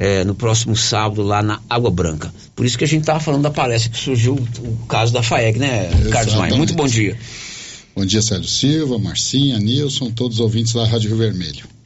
[0.00, 2.32] É, no próximo sábado lá na Água Branca.
[2.54, 5.58] Por isso que a gente estava falando da palestra que surgiu o caso da FAEG,
[5.58, 6.10] né, Exatamente.
[6.12, 6.54] Carlos Maia?
[6.54, 7.18] Muito bom dia.
[7.96, 11.77] Bom dia, Sérgio Silva, Marcinha, Nilson, todos os ouvintes da Rádio Rio Vermelho.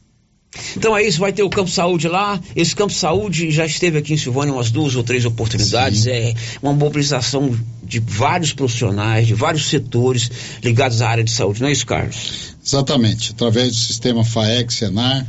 [0.76, 2.40] Então é isso, vai ter o Campo Saúde lá.
[2.55, 6.03] Esse Campo Saúde já esteve aqui em Silvânia umas duas ou três oportunidades.
[6.03, 6.11] Sim.
[6.11, 10.30] É uma mobilização de vários profissionais, de vários setores
[10.62, 12.55] ligados à área de saúde, não é isso, Carlos?
[12.64, 13.32] Exatamente.
[13.32, 15.26] Através do sistema FAEG Senar,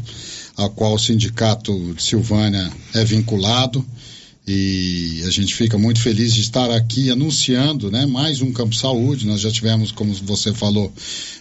[0.56, 3.86] ao qual o sindicato de Silvânia é vinculado.
[4.46, 9.26] E a gente fica muito feliz de estar aqui anunciando, né, mais um campo saúde.
[9.26, 10.92] Nós já tivemos, como você falou,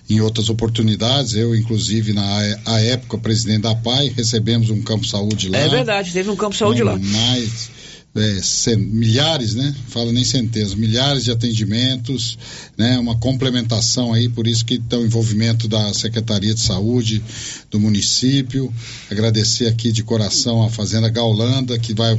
[0.09, 1.35] em outras oportunidades.
[1.35, 2.23] Eu, inclusive, na
[2.65, 5.59] a época, presidente da PAI, recebemos um campo saúde lá.
[5.59, 6.97] É verdade, teve um campo saúde lá.
[6.97, 7.71] Mais
[8.15, 9.75] é, milhares, né?
[9.89, 12.39] Fala nem centenas, milhares de atendimentos,
[12.77, 12.99] né?
[12.99, 17.23] Uma complementação aí, por isso que tem o envolvimento da Secretaria de Saúde
[17.71, 18.73] do município.
[19.11, 22.19] Agradecer aqui de coração a Fazenda Gaulanda, que vai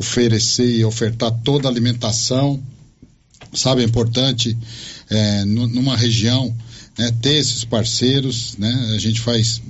[0.00, 2.58] oferecer e ofertar toda a alimentação.
[3.52, 4.56] Sabe, é importante
[5.10, 6.54] é, numa região
[6.98, 8.92] né, ter esses parceiros, né?
[8.94, 9.60] A gente faz,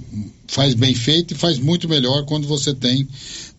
[0.47, 3.09] faz bem feito e faz muito melhor quando você tem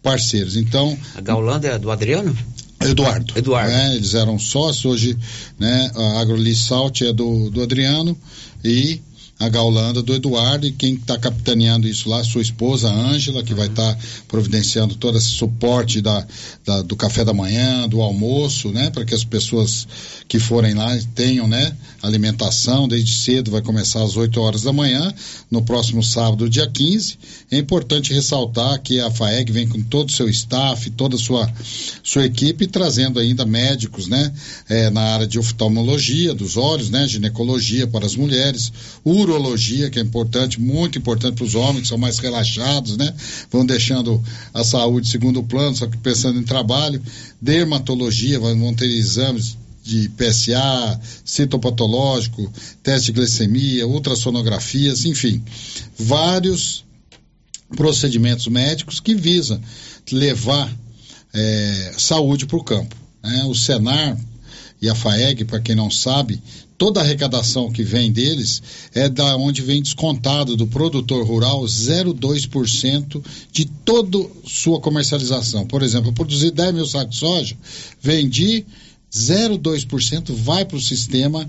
[0.01, 0.55] parceiros.
[0.55, 0.97] Então.
[1.15, 2.38] A Gaulanda é do Adriano?
[2.80, 3.34] Eduardo.
[3.36, 3.69] Eduardo.
[3.69, 5.17] Né, eles eram sócios, hoje
[5.59, 8.17] né, a Agrolis Salt é do, do Adriano
[8.63, 9.01] e
[9.41, 13.65] a Gaulanda do Eduardo e quem está capitaneando isso lá, sua esposa Ângela, que vai
[13.65, 16.25] estar tá providenciando todo esse suporte da,
[16.63, 19.87] da, do café da manhã, do almoço, né, para que as pessoas
[20.27, 25.11] que forem lá tenham, né, alimentação desde cedo, vai começar às 8 horas da manhã,
[25.49, 27.17] no próximo sábado, dia 15.
[27.49, 31.51] É importante ressaltar que a FAEG vem com todo o seu staff, toda a sua,
[32.03, 34.31] sua equipe, trazendo ainda médicos, né,
[34.69, 38.71] é, na área de oftalmologia dos olhos, né, ginecologia para as mulheres,
[39.03, 43.13] uro urologia, que é importante, muito importante para os homens, que são mais relaxados, né?
[43.49, 44.21] Vão deixando
[44.53, 47.01] a saúde segundo plano, só que pensando em trabalho.
[47.41, 52.51] Dermatologia, vão ter exames de PSA, citopatológico,
[52.84, 55.43] teste de glicemia, ultrassonografias, enfim,
[55.97, 56.86] vários
[57.75, 59.59] procedimentos médicos que visam
[60.11, 60.71] levar
[61.34, 62.95] é, saúde para o campo.
[63.23, 63.43] Né?
[63.45, 64.17] O Senar
[64.82, 66.41] e a FAEG, para quem não sabe,
[66.77, 68.63] toda a arrecadação que vem deles
[68.95, 75.67] é da onde vem descontado do produtor rural 0,2% de toda sua comercialização.
[75.67, 77.55] Por exemplo, eu produzi 10 mil sacos de soja,
[78.01, 78.65] vendi
[79.13, 81.47] 0,2% vai para o sistema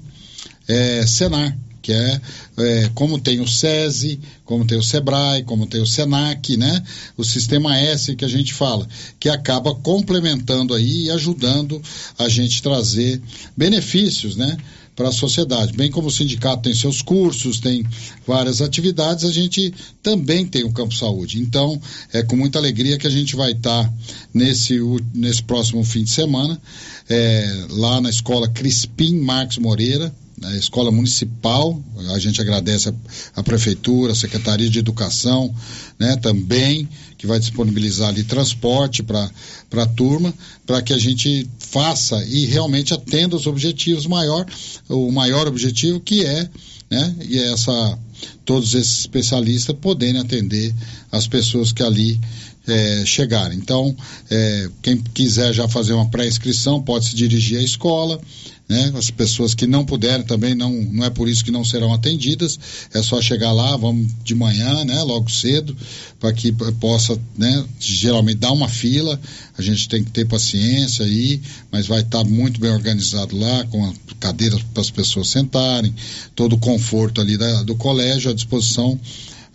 [0.69, 2.21] é, Senar, que é,
[2.59, 6.83] é, como tem o SESI, como tem o SEBRAE, como tem o SENAC, né?
[7.17, 8.87] O sistema S que a gente fala,
[9.19, 11.83] que acaba complementando aí e ajudando
[12.19, 13.21] a gente trazer
[13.57, 14.57] benefícios, né?
[14.95, 15.73] para a sociedade.
[15.73, 17.85] Bem como o sindicato tem seus cursos, tem
[18.27, 19.73] várias atividades, a gente
[20.03, 21.41] também tem o Campo Saúde.
[21.41, 21.81] Então,
[22.13, 23.93] é com muita alegria que a gente vai estar tá
[24.33, 24.79] nesse,
[25.15, 26.61] nesse próximo fim de semana,
[27.09, 31.81] é, lá na escola Crispim Marques Moreira, na escola municipal,
[32.13, 32.95] a gente agradece a,
[33.37, 35.55] a, prefeitura, a Secretaria de Educação,
[35.99, 39.31] né, também, que vai disponibilizar ali transporte para
[39.73, 40.35] a turma,
[40.67, 44.45] para que a gente faça e realmente atenda os objetivos maior,
[44.89, 46.51] o maior objetivo que é,
[46.91, 47.99] né, e é essa
[48.45, 50.75] todos esses especialistas poderem atender
[51.11, 52.21] as pessoas que ali
[52.67, 53.59] é, chegarem.
[53.59, 53.97] Então,
[54.31, 58.21] é, quem quiser já fazer uma pré-inscrição pode se dirigir à escola
[58.69, 58.93] né?
[58.97, 62.59] As pessoas que não puderem também não, não é por isso que não serão atendidas,
[62.93, 65.03] é só chegar lá, vamos de manhã, né?
[65.03, 65.77] Logo cedo,
[66.19, 67.65] para que possa, né?
[67.79, 69.21] Geralmente dá uma fila,
[69.57, 71.41] a gente tem que ter paciência aí,
[71.71, 75.95] mas vai estar tá muito bem organizado lá, com cadeiras para as pessoas sentarem,
[76.35, 78.99] todo o conforto ali da, do colégio à disposição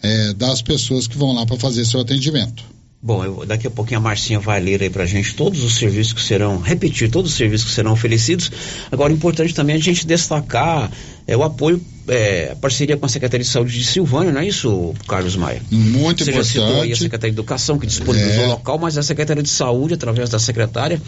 [0.01, 2.76] é, das pessoas que vão lá para fazer seu atendimento.
[3.01, 6.13] Bom, eu, daqui a pouquinho a Marcinha vai ler aí pra gente todos os serviços
[6.13, 8.51] que serão, repetir todos os serviços que serão oferecidos.
[8.91, 10.91] Agora, importante também a gente destacar
[11.27, 14.47] é, o apoio, é, a parceria com a Secretaria de Saúde de Silvânia, não é
[14.47, 15.61] isso, Carlos Maia?
[15.69, 16.47] Muito Você importante.
[16.47, 18.47] Você já citou aí a Secretaria de Educação, que disponibilizou é.
[18.47, 20.99] o local, mas a Secretaria de Saúde, através da secretária,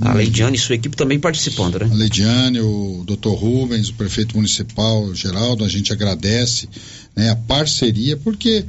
[0.00, 0.14] a hum.
[0.14, 1.88] Leidiane e sua equipe também participando, né?
[1.90, 6.68] A Leidiane, o doutor Rubens, o prefeito municipal, Geraldo, a gente agradece
[7.16, 8.64] né, a parceria, porque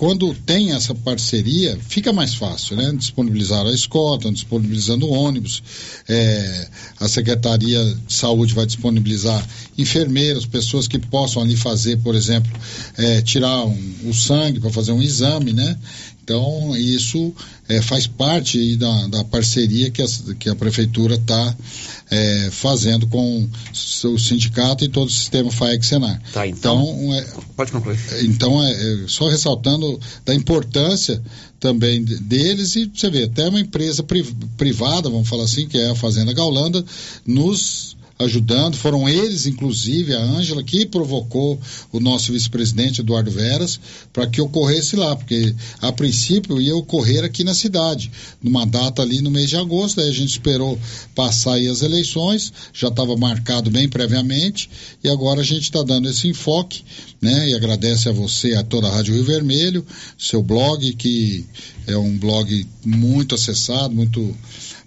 [0.00, 2.90] quando tem essa parceria, fica mais fácil, né?
[2.96, 5.62] Disponibilizar a escola, estão disponibilizando ônibus,
[6.08, 9.46] é, a Secretaria de Saúde vai disponibilizar
[9.76, 12.50] enfermeiros, pessoas que possam ali fazer, por exemplo,
[12.96, 15.76] é, tirar um, o sangue para fazer um exame, né?
[16.30, 17.34] Então, isso
[17.68, 20.06] é, faz parte da, da, parceria que a,
[20.38, 21.56] que a prefeitura está
[22.08, 23.48] é, fazendo com
[24.04, 26.22] o sindicato e todo o sistema FAEC Senar.
[26.32, 27.26] Tá, então, então é,
[27.56, 27.98] pode concluir.
[28.22, 31.20] Então, é, é, só ressaltando da importância
[31.58, 34.06] também deles e você vê, até uma empresa
[34.56, 36.84] privada, vamos falar assim, que é a Fazenda Gaulanda,
[37.26, 38.76] nos ajudando.
[38.76, 41.58] Foram eles, inclusive, a Ângela, que provocou
[41.90, 43.80] o nosso vice-presidente Eduardo Veras
[44.12, 48.10] para que ocorresse lá, porque a princípio ia ocorrer aqui na cidade,
[48.42, 50.00] numa data ali no mês de agosto.
[50.00, 50.78] Aí a gente esperou
[51.14, 54.70] passar aí as eleições, já estava marcado bem previamente,
[55.02, 56.82] e agora a gente está dando esse enfoque,
[57.20, 57.48] né?
[57.48, 59.86] E agradece a você, a toda a Rádio Rio Vermelho,
[60.18, 61.44] seu blog, que
[61.86, 64.34] é um blog muito acessado, muito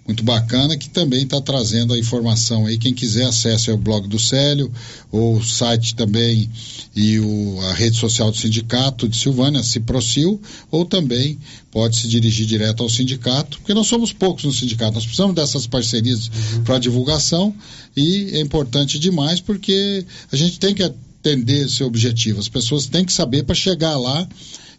[0.06, 2.76] muito bacana que também está trazendo a informação aí.
[2.76, 4.70] Quem quiser acesse o blog do Célio,
[5.10, 6.50] ou o site também
[6.94, 10.40] e o, a rede social do sindicato de Silvânia, Ciprocil,
[10.70, 11.38] ou também
[11.70, 15.66] pode se dirigir direto ao sindicato, porque nós somos poucos no sindicato, nós precisamos dessas
[15.66, 16.64] parcerias uhum.
[16.64, 17.54] para divulgação
[17.96, 20.82] e é importante demais porque a gente tem que
[21.24, 22.38] atender esse objetivo.
[22.38, 24.28] As pessoas têm que saber para chegar lá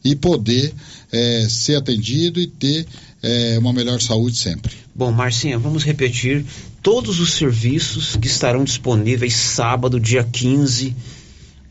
[0.03, 0.71] e poder
[1.11, 2.85] é, ser atendido e ter
[3.23, 4.71] é, uma melhor saúde sempre.
[4.93, 6.45] Bom, Marcinha, vamos repetir
[6.83, 10.95] todos os serviços que estarão disponíveis sábado, dia 15,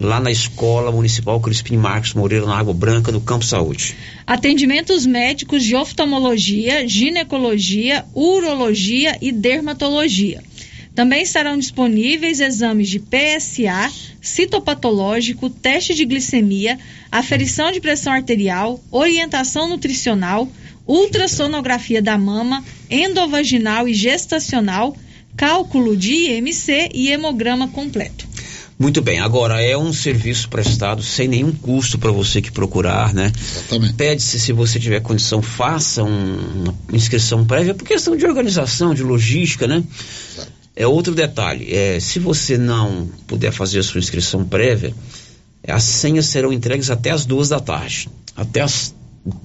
[0.01, 3.95] lá na Escola Municipal Crispim Marques Moreira, na Água Branca, no Campo Saúde.
[4.27, 10.43] Atendimentos médicos de oftalmologia, ginecologia, urologia e dermatologia.
[10.95, 13.91] Também estarão disponíveis exames de PSA,
[14.21, 16.79] citopatológico, teste de glicemia,
[17.11, 20.49] aferição de pressão arterial, orientação nutricional,
[20.87, 24.97] ultrassonografia da mama, endovaginal e gestacional,
[25.37, 28.29] cálculo de IMC e hemograma completo.
[28.79, 33.33] Muito bem, agora é um serviço prestado sem nenhum custo para você que procurar, né?
[33.41, 33.95] Exatamente.
[33.95, 39.03] Pede-se, se você tiver condição, faça um, uma inscrição prévia, por questão de organização, de
[39.03, 39.83] logística, né?
[40.33, 40.54] Exato.
[40.77, 44.93] É outro detalhe, é, se você não puder fazer a sua inscrição prévia,
[45.67, 48.95] as senhas serão entregues até as duas da tarde, até as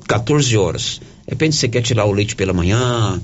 [0.08, 1.00] 14 horas.
[1.28, 3.22] Depende se você quer tirar o leite pela manhã,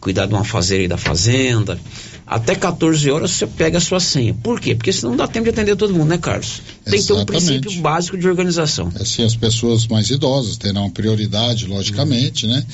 [0.00, 1.78] cuidar de uma fazeira aí da fazenda.
[2.26, 4.34] Até 14 horas você pega a sua senha.
[4.34, 4.74] Por quê?
[4.74, 6.62] Porque senão não dá tempo de atender todo mundo, né, Carlos?
[6.84, 7.46] Tem que ter um Exatamente.
[7.46, 8.92] princípio básico de organização.
[8.94, 12.64] Assim, as pessoas mais idosas terão prioridade, logicamente, né?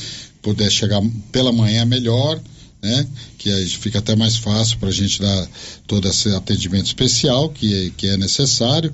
[0.43, 1.01] Puder chegar
[1.33, 2.39] pela manhã melhor,
[2.85, 3.07] né?
[3.39, 5.49] Que aí fica até mais fácil para a gente dar
[5.87, 8.93] todo esse atendimento especial que, é- que é necessário,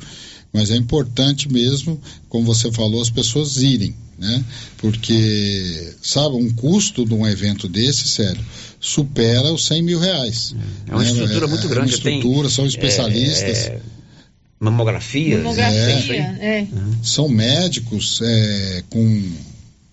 [0.53, 4.45] mas é importante mesmo, como você falou, as pessoas irem, né?
[4.79, 8.41] Porque, sabe, um custo de um evento desse, sério,
[8.79, 10.55] supera os 100 mil reais.
[10.87, 11.11] É uma né?
[11.11, 11.91] estrutura muito é grande.
[11.91, 13.59] Uma estrutura, tem, são especialistas.
[13.59, 13.81] é, é,
[14.61, 15.37] mamografia.
[15.39, 16.39] Mamografia, né?
[16.41, 16.67] é.
[17.03, 19.31] são médicos é, com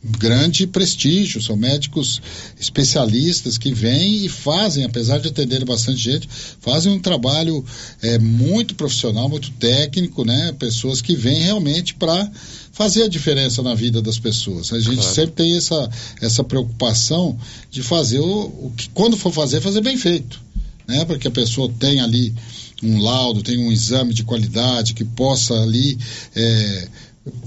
[0.03, 2.21] grande prestígio, são médicos
[2.59, 6.29] especialistas que vêm e fazem, apesar de atenderem bastante gente,
[6.61, 7.65] fazem um trabalho
[8.01, 10.53] é, muito profissional, muito técnico, né?
[10.57, 12.29] Pessoas que vêm realmente para
[12.71, 14.71] fazer a diferença na vida das pessoas.
[14.71, 15.15] A gente Claro.
[15.15, 15.89] sempre tem essa,
[16.21, 17.37] essa preocupação
[17.71, 20.39] de fazer o, o que, quando for fazer, fazer bem feito,
[20.87, 21.03] né?
[21.05, 22.33] Para que a pessoa tenha ali
[22.83, 25.97] um laudo, tenha um exame de qualidade que possa ali
[26.35, 26.87] é,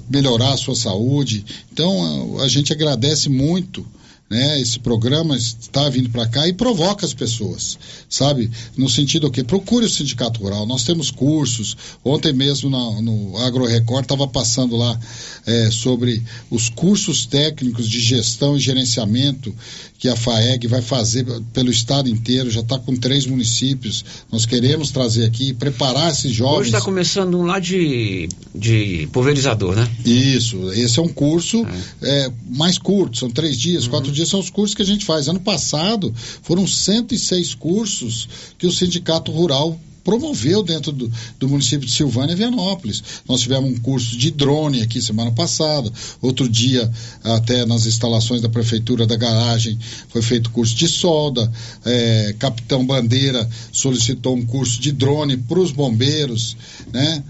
[0.08, 1.44] melhorar a sua saúde.
[1.72, 3.86] Então a, gente agradece muito.
[4.28, 7.76] Né, esse programa está vindo para cá e provoca as pessoas,
[8.08, 8.48] sabe?
[8.76, 10.64] No sentido que procure o sindicato rural.
[10.66, 11.76] Nós temos cursos.
[12.04, 14.96] Ontem mesmo no Agro Record estava passando lá
[15.44, 19.52] é, sobre os cursos técnicos de gestão e gerenciamento
[20.00, 22.50] que a FAEG vai fazer pelo estado inteiro.
[22.50, 24.02] Já está com três municípios.
[24.32, 26.60] Nós queremos trazer aqui preparar esses jovens.
[26.60, 29.86] Hoje está começando um lá de, de pulverizador, né?
[30.04, 31.66] Isso, esse é um curso
[32.00, 33.90] é, mais curto, são três dias, Uhum.
[33.90, 35.28] quatro dias são os cursos que a gente faz.
[35.28, 38.26] Ano passado foram 106 cursos
[38.58, 43.02] que o Sindicato Rural promoveu dentro do, do município de Silvânia e Vianópolis.
[43.28, 45.90] Nós tivemos um curso de drone aqui semana passada,
[46.20, 46.90] outro dia
[47.22, 49.78] até nas instalações da prefeitura da garagem
[50.08, 51.50] foi feito curso de solda,
[51.84, 56.56] é, Capitão Bandeira solicitou um curso de drone para os bombeiros,
[56.92, 57.22] né?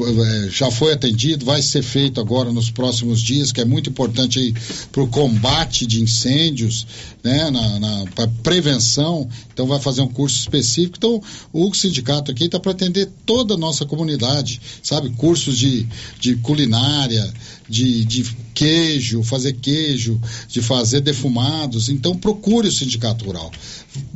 [0.00, 4.54] É, já foi atendido, vai ser feito agora nos próximos dias, que é muito importante
[4.90, 6.86] para o combate de incêndios,
[7.22, 7.50] né?
[7.50, 10.96] Na, na prevenção, então vai fazer um curso específico.
[10.98, 15.10] Então o sindicato aqui está para atender toda a nossa comunidade, sabe?
[15.10, 15.86] Cursos de,
[16.20, 17.32] de culinária,
[17.68, 21.88] de, de queijo, fazer queijo, de fazer defumados.
[21.88, 23.50] Então procure o sindicato rural.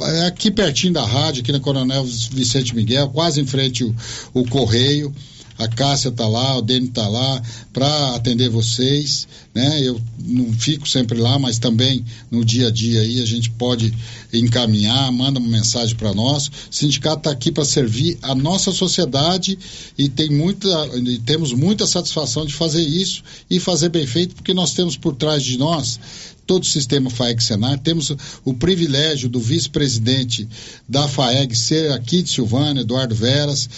[0.00, 3.94] É aqui pertinho da rádio, aqui na Coronel Vicente Miguel, quase em frente o,
[4.34, 5.12] o Correio.
[5.58, 7.42] A Cássia está lá, o Dene está lá
[7.72, 9.80] para atender vocês, né?
[9.82, 13.92] Eu não fico sempre lá, mas também no dia a dia aí a gente pode
[14.32, 16.48] encaminhar, manda uma mensagem para nós.
[16.48, 19.58] O sindicato está aqui para servir a nossa sociedade
[19.96, 24.52] e tem muita, e temos muita satisfação de fazer isso e fazer bem feito, porque
[24.52, 25.98] nós temos por trás de nós
[26.46, 27.78] todo o sistema FAEG Senar.
[27.78, 28.12] Temos
[28.44, 30.48] o privilégio do vice-presidente
[30.88, 33.68] da FAEG ser aqui de Silvânia, Eduardo Veras,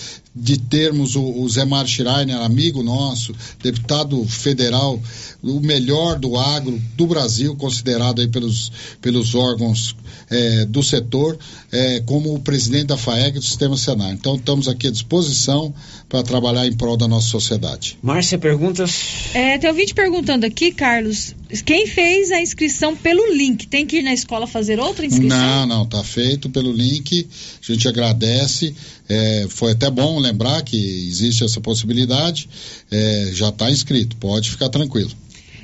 [0.41, 5.01] de termos o, o Zé Mário Schreiner, amigo nosso, deputado federal,
[5.43, 9.97] o melhor do agro do Brasil, considerado aí pelos, pelos órgãos
[10.31, 11.39] eh, do setor,
[11.73, 14.13] eh, como o presidente da FAEG do Sistema Senar.
[14.13, 15.75] Então, estamos aqui à disposição
[16.09, 17.99] para trabalhar em prol da nossa sociedade.
[18.03, 19.35] Márcia, perguntas?
[19.35, 21.35] É, tem vídeo perguntando aqui, Carlos,
[21.65, 25.39] quem fez a inscrição pelo link, tem que ir na escola fazer outra inscrição?
[25.39, 27.27] Não, não, tá feito pelo link.
[27.63, 28.75] A gente agradece.
[29.09, 32.49] É, foi até bom lembrar que existe essa possibilidade.
[32.91, 35.11] É, já está inscrito, pode ficar tranquilo.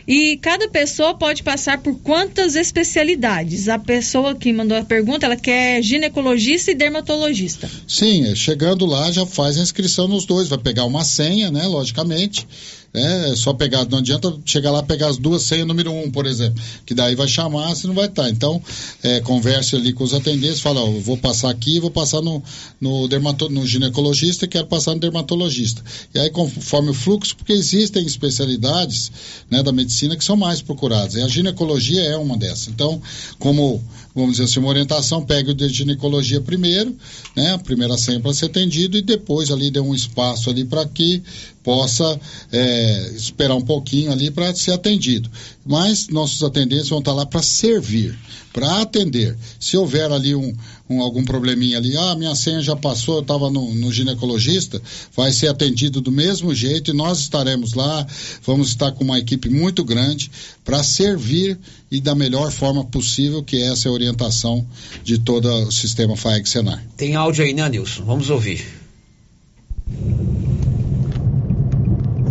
[0.07, 3.69] E cada pessoa pode passar por quantas especialidades?
[3.69, 7.71] A pessoa que mandou a pergunta, ela quer ginecologista e dermatologista.
[7.89, 10.49] Sim, é, chegando lá já faz a inscrição nos dois.
[10.49, 11.67] Vai pegar uma senha, né?
[11.67, 12.47] Logicamente.
[12.95, 16.63] É só pegar, não adianta chegar lá pegar as duas senhas número um, por exemplo,
[16.87, 18.31] que daí vai chamar, se não vai estar.
[18.31, 18.63] Então,
[19.03, 22.41] é, converse ali com os atendentes, fala, ó, vou passar aqui, vou passar no,
[22.81, 25.83] no, dermato, no ginecologista e quero passar no dermatologista.
[26.15, 29.11] E aí, conforme o fluxo, porque existem especialidades
[29.51, 31.17] né, da medicina que são mais procuradas.
[31.17, 32.69] E a ginecologia é uma dessas.
[32.69, 33.03] Então,
[33.41, 33.83] como,
[34.15, 36.97] vamos dizer assim, uma orientação, pegue o de ginecologia primeiro,
[37.35, 40.87] né, a primeira senha para ser atendido, e depois ali dê um espaço ali para
[40.87, 41.23] que
[41.65, 42.21] possa
[42.53, 45.29] é, esperar um pouquinho ali para ser atendido.
[45.65, 48.17] Mas nossos atendentes vão estar lá para servir,
[48.53, 49.37] para atender.
[49.59, 50.55] Se houver ali um,
[50.89, 54.81] um, algum probleminha ali, ah, minha senha já passou, eu estava no, no ginecologista,
[55.17, 58.07] vai ser atendido do mesmo jeito e nós estaremos lá,
[58.43, 60.31] vamos estar com uma equipe muito grande
[60.65, 61.59] para servir
[61.91, 64.67] e da melhor forma possível, que essa é a orientação
[65.03, 66.85] de todo o sistema FAEG Senar.
[66.97, 68.05] Tem áudio aí, né, Nilson?
[68.05, 68.65] Vamos ouvir.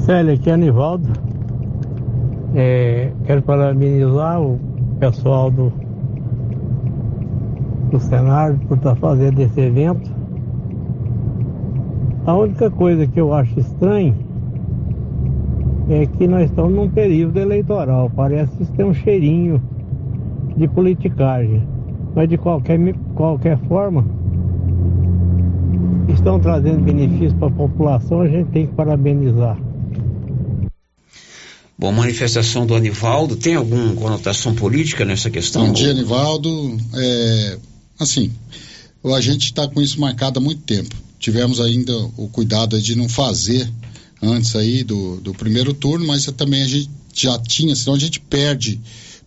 [0.05, 1.11] Célia, aqui é Anivaldo.
[2.55, 4.59] É, quero parabenizar o
[4.99, 5.73] pessoal do,
[7.93, 10.11] do Senado por estar fazendo esse evento.
[12.25, 14.15] A única coisa que eu acho estranho
[15.89, 18.09] é que nós estamos num período eleitoral.
[18.15, 19.61] Parece que tem um cheirinho
[20.57, 21.67] de politicagem.
[22.15, 22.79] Mas de qualquer,
[23.13, 24.05] qualquer forma,
[26.07, 29.57] estão trazendo benefícios para a população, a gente tem que parabenizar.
[31.77, 35.67] Bom, manifestação do Anivaldo, tem alguma conotação política nessa questão?
[35.67, 36.77] Bom dia, Anivaldo.
[36.95, 37.57] É,
[37.99, 38.31] assim,
[39.03, 40.95] a gente está com isso marcado há muito tempo.
[41.19, 43.71] Tivemos ainda o cuidado de não fazer
[44.21, 48.19] antes aí do, do primeiro turno, mas também a gente já tinha, senão a gente
[48.19, 48.79] perde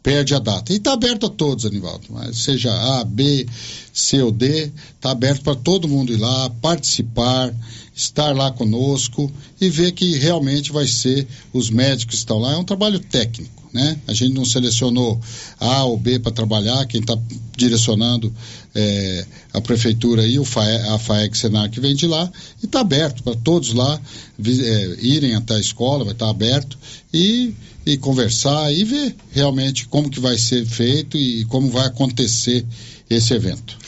[0.06, 0.72] perde a data.
[0.72, 2.06] E está aberto a todos, Anivaldo.
[2.32, 3.44] Seja A, B,
[3.92, 7.52] C ou D, está aberto para todo mundo ir lá, participar,
[7.92, 9.28] estar lá conosco
[9.60, 12.52] e ver que realmente vai ser os médicos que estão lá.
[12.52, 13.65] É um trabalho técnico.
[13.76, 13.98] Né?
[14.08, 15.20] A gente não selecionou
[15.60, 17.14] A ou B para trabalhar, quem está
[17.54, 18.32] direcionando
[18.74, 22.80] é, a prefeitura e o FAE, a FAEG Senar que vem de lá, e está
[22.80, 24.00] aberto para todos lá
[24.42, 26.78] é, irem até a escola, vai estar tá aberto,
[27.12, 27.52] e
[27.84, 32.66] e conversar e ver realmente como que vai ser feito e como vai acontecer
[33.08, 33.78] esse evento.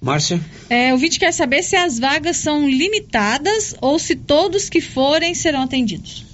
[0.00, 0.40] Márcia?
[0.70, 5.34] É, o vídeo quer saber se as vagas são limitadas ou se todos que forem
[5.34, 6.24] serão atendidos.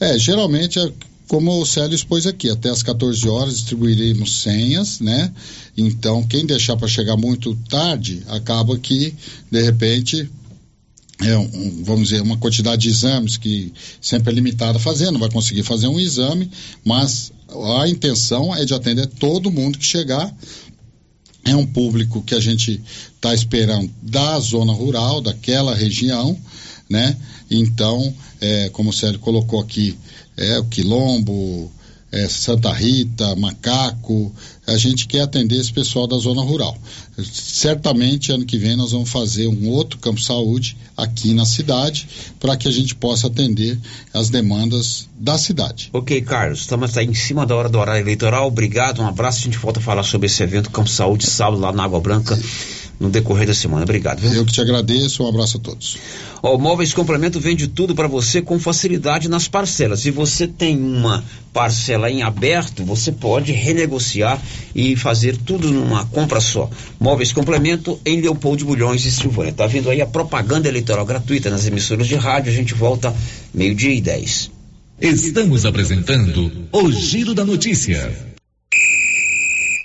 [0.00, 0.90] É, geralmente é
[1.30, 5.32] como o Célio expôs aqui, até às 14 horas distribuiremos senhas, né?
[5.76, 9.14] Então, quem deixar para chegar muito tarde, acaba que,
[9.48, 10.28] de repente,
[11.22, 15.20] é um, vamos dizer, uma quantidade de exames que sempre é limitada a fazer, não
[15.20, 16.50] vai conseguir fazer um exame,
[16.84, 17.30] mas
[17.80, 20.34] a intenção é de atender todo mundo que chegar.
[21.44, 22.82] É um público que a gente
[23.14, 26.36] está esperando da zona rural, daquela região,
[26.88, 27.16] né?
[27.48, 29.96] Então, é, como o Célio colocou aqui,
[30.40, 31.70] é o quilombo,
[32.10, 34.32] é, Santa Rita, Macaco,
[34.66, 36.76] a gente quer atender esse pessoal da zona rural.
[37.22, 42.08] Certamente, ano que vem, nós vamos fazer um outro campo saúde aqui na cidade
[42.40, 43.78] para que a gente possa atender
[44.12, 45.90] as demandas da cidade.
[45.92, 48.48] Ok, Carlos, estamos em cima da hora do horário eleitoral.
[48.48, 49.40] Obrigado, um abraço.
[49.40, 52.38] A gente volta a falar sobre esse evento Campo Saúde, sábado, lá na Água Branca
[53.00, 53.82] no decorrer da semana.
[53.82, 54.20] Obrigado.
[54.20, 54.34] Viu?
[54.34, 55.96] Eu que te agradeço, um abraço a todos.
[56.42, 60.00] O Móveis Complemento vende tudo para você com facilidade nas parcelas.
[60.00, 64.40] Se você tem uma parcela em aberto, você pode renegociar
[64.74, 66.68] e fazer tudo numa compra só.
[67.00, 69.52] Móveis Complemento em Leopoldo Bulhões e Silvânia.
[69.52, 72.52] Tá vindo aí a propaganda eleitoral gratuita nas emissoras de rádio.
[72.52, 73.14] A gente volta
[73.54, 74.50] meio-dia e dez.
[75.00, 78.29] Estamos apresentando o Giro da Notícia.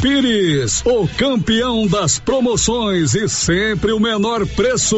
[0.00, 4.96] Pires, o campeão das promoções e sempre o menor preço.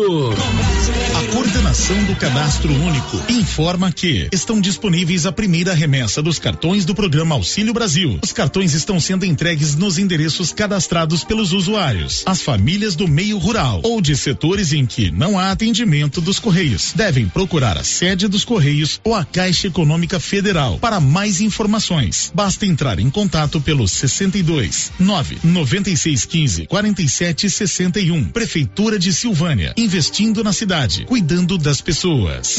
[1.16, 6.94] A coordenação do cadastro único informa que estão disponíveis a primeira remessa dos cartões do
[6.94, 8.18] programa Auxílio Brasil.
[8.22, 12.22] Os cartões estão sendo entregues nos endereços cadastrados pelos usuários.
[12.26, 16.92] As famílias do meio rural ou de setores em que não há atendimento dos Correios
[16.94, 20.78] devem procurar a sede dos Correios ou a Caixa Econômica Federal.
[20.78, 24.57] Para mais informações, basta entrar em contato pelo 62
[24.98, 28.24] 9 96 15 47 61.
[28.30, 29.72] Prefeitura de Silvânia.
[29.76, 32.58] Investindo na cidade, cuidando das pessoas.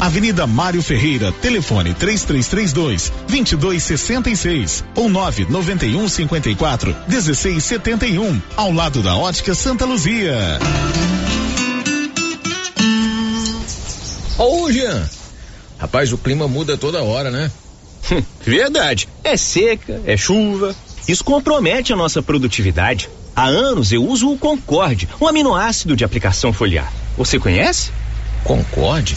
[0.00, 9.84] Avenida Mário Ferreira, telefone 3332 2266 ou 991 54 1671, ao lado da Ótica Santa
[9.84, 10.36] Luzia.
[14.38, 15.08] Ô, Jean,
[15.78, 17.50] Rapaz, o clima muda toda hora, né?
[18.44, 19.08] Verdade.
[19.22, 20.74] É seca, é chuva.
[21.06, 23.08] Isso compromete a nossa produtividade.
[23.34, 26.90] Há anos eu uso o Concorde, um aminoácido de aplicação foliar.
[27.16, 27.90] Você conhece?
[28.42, 29.16] Concorde?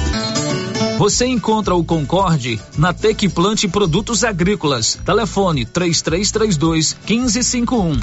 [1.01, 4.99] Você encontra o Concorde na Tec Plante Produtos Agrícolas.
[5.03, 7.99] Telefone 3332 1551.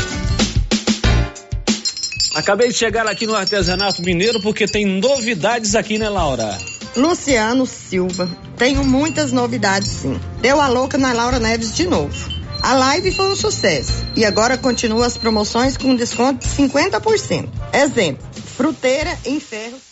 [2.35, 6.59] Acabei de chegar aqui no Artesanato Mineiro porque tem novidades aqui, né, Laura?
[6.97, 8.29] Luciano Silva.
[8.57, 10.19] Tenho muitas novidades, sim.
[10.41, 12.29] Deu a louca na Laura Neves de novo.
[12.61, 17.49] A live foi um sucesso e agora continua as promoções com desconto de 50%.
[17.73, 18.27] Exemplo:
[18.57, 19.88] fruteira em ferro.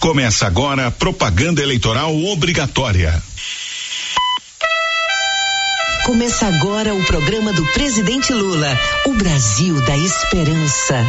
[0.00, 3.20] Começa agora propaganda eleitoral obrigatória.
[6.06, 11.04] Começa agora o programa do presidente Lula, o Brasil da Esperança.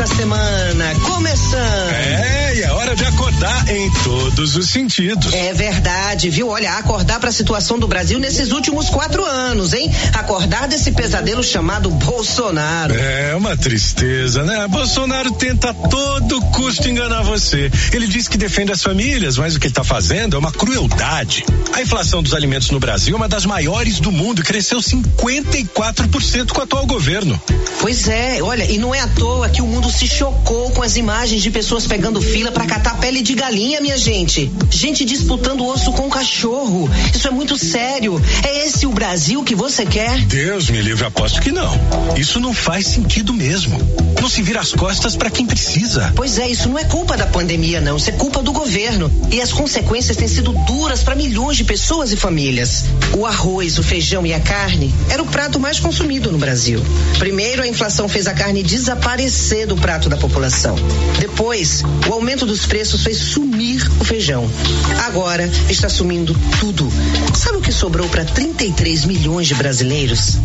[0.00, 0.94] Igual a esta semana.
[1.02, 1.90] Começando.
[1.92, 3.90] É, e é hora de acordar em
[4.40, 5.34] todos os sentidos.
[5.34, 6.48] É verdade, viu?
[6.48, 9.92] Olha, acordar para a situação do Brasil nesses últimos quatro anos, hein?
[10.14, 12.94] Acordar desse pesadelo chamado Bolsonaro.
[12.94, 14.66] É uma tristeza, né?
[14.66, 17.70] Bolsonaro tenta a todo custo enganar você.
[17.92, 21.44] Ele diz que defende as famílias, mas o que ele está fazendo é uma crueldade.
[21.74, 26.52] A inflação dos alimentos no Brasil é uma das maiores do mundo e cresceu 54%
[26.52, 27.38] com o atual governo.
[27.80, 30.96] Pois é, olha, e não é à toa que o mundo se chocou com as
[30.96, 34.29] imagens de pessoas pegando fila para catar pele de galinha, minha gente.
[34.70, 36.88] Gente disputando osso com cachorro.
[37.12, 38.22] Isso é muito sério.
[38.46, 40.20] É esse o Brasil que você quer?
[40.20, 41.76] Deus me livre, aposto que não.
[42.16, 43.76] Isso não faz sentido mesmo.
[44.20, 46.12] Não se vira as costas para quem precisa.
[46.14, 47.96] Pois é, isso não é culpa da pandemia, não.
[47.96, 49.10] Isso é culpa do governo.
[49.32, 52.84] E as consequências têm sido duras para milhões de pessoas e famílias.
[53.18, 56.80] O arroz, o feijão e a carne era o prato mais consumido no Brasil.
[57.18, 60.76] Primeiro, a inflação fez a carne desaparecer do prato da população.
[61.18, 64.19] Depois, o aumento dos preços fez sumir o feijão.
[65.06, 66.92] Agora está sumindo tudo.
[67.34, 70.36] Sabe o que sobrou para 33 milhões de brasileiros?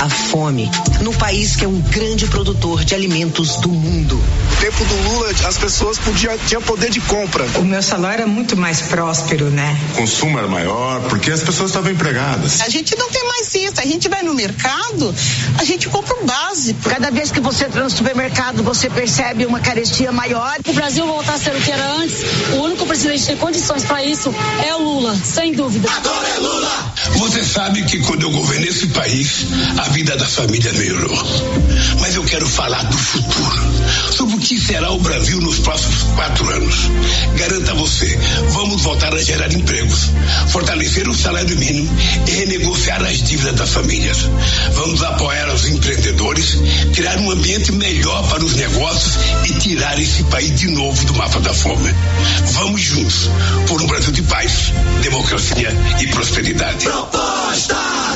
[0.00, 0.70] A fome.
[1.02, 4.14] No país que é um grande produtor de alimentos do mundo.
[4.16, 7.44] No tempo do Lula, as pessoas podiam tinham poder de compra.
[7.56, 9.76] O meu salário era muito mais próspero, né?
[9.92, 12.62] O consumo era maior porque as pessoas estavam empregadas.
[12.62, 13.74] A gente não tem mais isso.
[13.78, 15.14] A gente vai no mercado,
[15.58, 16.88] a gente compra o básico.
[16.88, 20.56] Cada vez que você entra no supermercado, você percebe uma carestia maior.
[20.66, 22.16] O Brasil voltar a ser o que era antes,
[22.54, 24.34] o único presidente que tem condições para isso
[24.64, 25.88] é o Lula, sem dúvida.
[25.90, 26.92] Agora é Lula!
[27.16, 29.46] Você sabe que quando eu governei esse país,
[29.78, 31.16] a vida das famílias melhorou.
[32.00, 33.62] Mas eu quero falar do futuro,
[34.12, 36.74] sobre o que será o Brasil nos próximos quatro anos.
[37.36, 38.18] Garanto a você,
[38.50, 40.10] vamos voltar a gerar empregos,
[40.48, 41.90] fortalecer o salário mínimo
[42.26, 44.18] e renegociar as dívidas das famílias.
[44.74, 46.58] Vamos apoiar os empreendedores,
[46.94, 51.40] criar um ambiente melhor para os negócios e tirar esse país de novo do mapa
[51.40, 51.94] da fome.
[52.52, 52.97] Vamos juntos
[53.68, 54.72] por um Brasil de paz,
[55.02, 55.68] democracia
[56.00, 56.84] e prosperidade.
[56.84, 57.74] Proposta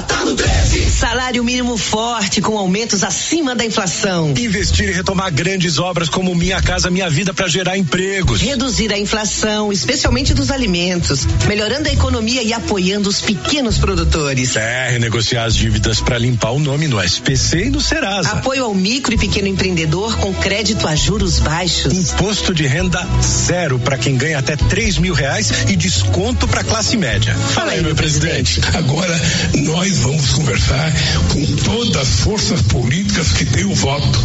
[0.09, 0.91] tá no 13.
[0.91, 4.35] Salário mínimo forte com aumentos acima da inflação.
[4.37, 8.41] Investir e retomar grandes obras como Minha Casa Minha Vida para gerar empregos.
[8.41, 14.57] Reduzir a inflação, especialmente dos alimentos, melhorando a economia e apoiando os pequenos produtores.
[14.57, 18.31] É, renegociar as dívidas para limpar o nome no SPC e no Serasa.
[18.33, 21.93] Apoio ao micro e pequeno empreendedor com crédito a juros baixos.
[21.93, 26.97] Imposto de renda zero para quem ganha até três mil reais e desconto para classe
[26.97, 27.35] média.
[27.35, 28.59] Fala aí, meu presidente.
[28.73, 29.21] Agora
[29.67, 30.91] nós vamos conversar
[31.31, 34.19] com todas as forças políticas que têm o voto,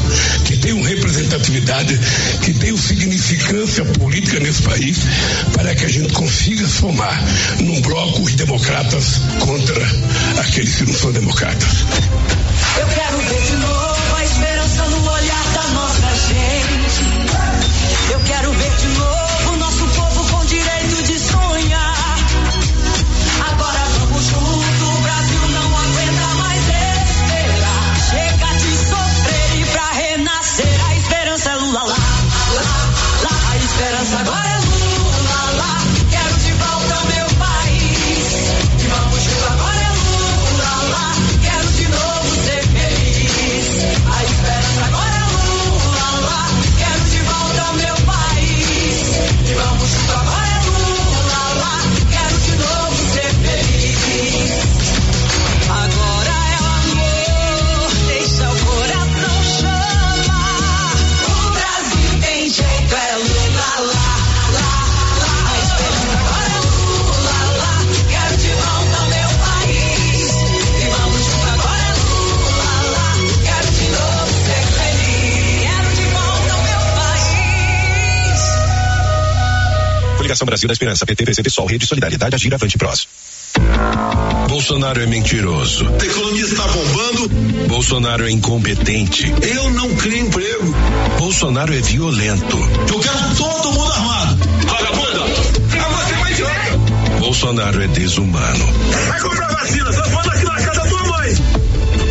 [0.45, 1.99] que têm representatividade,
[2.41, 4.99] que têm significância política nesse país,
[5.51, 7.21] para que a gente consiga somar
[7.59, 9.85] num bloco os democratas contra
[10.39, 11.83] aqueles que não são democratas.
[12.79, 16.56] Eu quero ver de novo a esperança no olhar da nossa gente.
[34.07, 34.46] Shabbat.
[80.27, 83.07] Coligação Brasil da Esperança, PT, PCB, Sol, Rede Solidariedade, Agir, Avante Prós.
[84.49, 85.87] Bolsonaro é mentiroso.
[85.87, 87.29] A economia está bombando.
[87.69, 89.33] Bolsonaro é incompetente.
[89.41, 90.75] Eu não crio emprego.
[91.17, 92.57] Bolsonaro é violento.
[92.89, 94.37] Eu quero todo mundo armado.
[94.65, 95.23] Vagabunda!
[95.79, 97.19] Agora você vai idiota!
[97.19, 98.65] Bolsonaro é desumano.
[99.07, 101.35] Vai comprar vacina, só manda aqui na casa da tua mãe.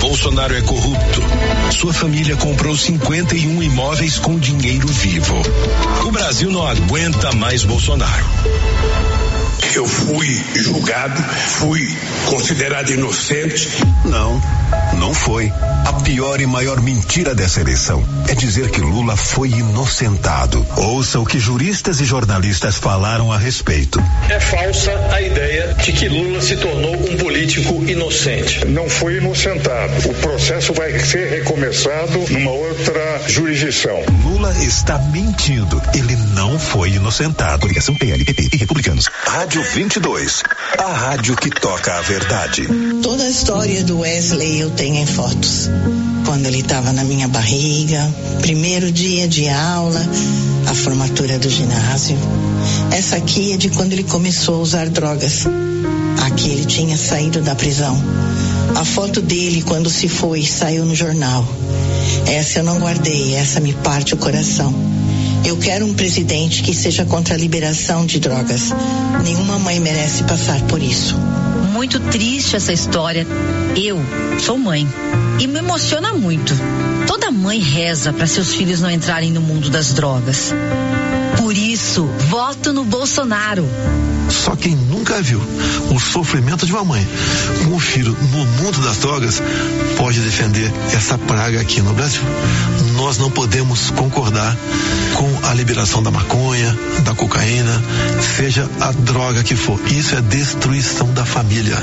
[0.00, 1.22] Bolsonaro é corrupto.
[1.70, 5.34] Sua família comprou 51 imóveis com dinheiro vivo.
[6.06, 8.26] O Brasil não aguenta mais Bolsonaro.
[9.74, 11.86] Eu fui julgado, fui
[12.26, 13.68] considerado inocente.
[14.04, 14.40] Não,
[14.98, 15.52] não foi.
[15.86, 20.66] A pior e maior mentira dessa eleição é dizer que Lula foi inocentado.
[20.76, 24.02] Ouça o que juristas e jornalistas falaram a respeito.
[24.28, 28.64] É falsa a ideia de que Lula se tornou um político inocente.
[28.64, 30.10] Não foi inocentado.
[30.10, 34.02] O processo vai ser recomeçado numa outra jurisdição.
[34.24, 35.80] Lula está mentindo.
[35.94, 37.60] Ele não foi inocentado.
[37.60, 39.08] Coligação PL, PP e Republicanos.
[39.24, 40.42] Rádio 22.
[40.78, 42.66] A rádio que toca a verdade.
[43.02, 45.70] Toda a história do Wesley eu tenho em fotos.
[46.24, 50.00] Quando ele estava na minha barriga, primeiro dia de aula,
[50.66, 52.16] a formatura do ginásio.
[52.90, 55.46] Essa aqui é de quando ele começou a usar drogas.
[56.26, 57.96] Aqui ele tinha saído da prisão.
[58.74, 61.46] A foto dele quando se foi saiu no jornal.
[62.26, 64.74] Essa eu não guardei, essa me parte o coração.
[65.44, 68.72] Eu quero um presidente que seja contra a liberação de drogas.
[69.22, 71.14] Nenhuma mãe merece passar por isso.
[71.76, 73.26] Muito triste essa história.
[73.76, 74.00] Eu
[74.40, 74.88] sou mãe
[75.38, 76.54] e me emociona muito.
[77.06, 80.54] Toda mãe reza para seus filhos não entrarem no mundo das drogas.
[81.36, 83.68] Por isso, voto no Bolsonaro.
[84.30, 85.38] Só quem nunca viu
[85.94, 87.06] o sofrimento de uma mãe
[87.62, 89.42] com um filho no mundo das drogas
[89.98, 92.22] pode defender essa praga aqui no Brasil.
[92.96, 94.56] Nós não podemos concordar
[95.14, 97.82] com a liberação da maconha, da cocaína,
[98.36, 99.78] seja a droga que for.
[99.86, 101.76] Isso é destruição da família.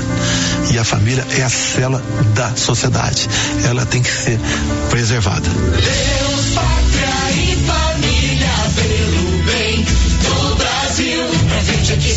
[0.72, 2.02] E a família é a cela
[2.34, 3.28] da sociedade.
[3.64, 4.38] Ela tem que ser
[4.90, 5.48] preservada.
[5.48, 6.43] Deus,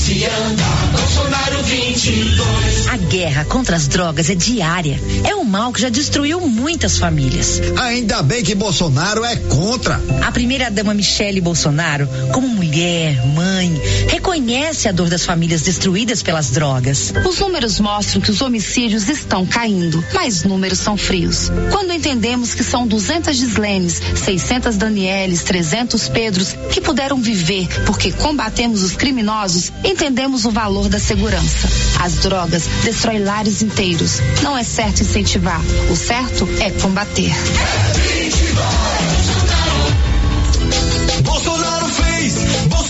[0.07, 0.25] se.
[0.91, 2.87] Bolsonaro 22.
[2.87, 4.99] A guerra contra as drogas é diária.
[5.23, 7.61] É um mal que já destruiu muitas famílias.
[7.77, 10.01] Ainda bem que Bolsonaro é contra.
[10.25, 17.13] A primeira-dama Michele Bolsonaro, como mulher, mãe, reconhece a dor das famílias destruídas pelas drogas.
[17.27, 21.51] Os números mostram que os homicídios estão caindo, mas números são frios.
[21.71, 28.83] Quando entendemos que são 200 Gislenes, 600 Danieles, 300 Pedros que puderam viver porque combatemos
[28.83, 31.67] os criminosos, entendemos o valor da segurança.
[31.99, 34.21] As drogas destroem lares inteiros.
[34.43, 37.33] Não é certo incentivar, o certo é combater.
[41.23, 42.35] Bolsonaro fez,
[42.67, 42.86] Bolsonaro.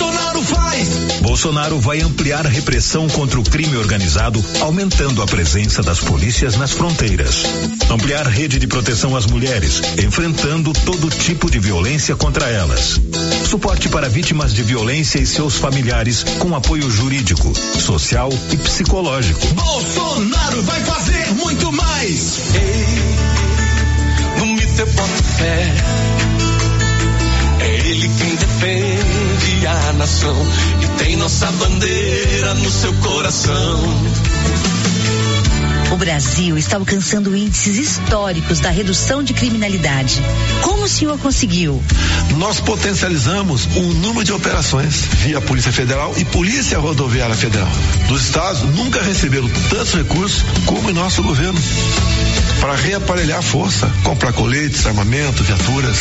[1.38, 6.71] Bolsonaro vai ampliar a repressão contra o crime organizado, aumentando a presença das polícias nas
[6.71, 7.43] fronteiras.
[7.91, 12.99] Ampliar rede de proteção às mulheres, enfrentando todo tipo de violência contra elas.
[13.47, 19.45] Suporte para vítimas de violência e seus familiares com apoio jurídico, social e psicológico.
[19.53, 22.55] Bolsonaro vai fazer muito mais.
[22.55, 23.38] Ei,
[24.79, 26.16] eu boto fé.
[27.88, 30.35] Ele quem defende a nação
[30.83, 33.82] e tem nossa bandeira no seu coração.
[35.89, 40.21] O Brasil está alcançando índices históricos da redução de criminalidade.
[40.62, 41.82] Como o senhor conseguiu?
[42.36, 47.71] Nós potencializamos o número de operações via Polícia Federal e Polícia Rodoviária Federal.
[48.09, 51.59] Dos estados nunca receberam tantos recursos como em nosso governo
[52.59, 55.99] para reaparelhar a força, comprar coletes, armamento, viaturas.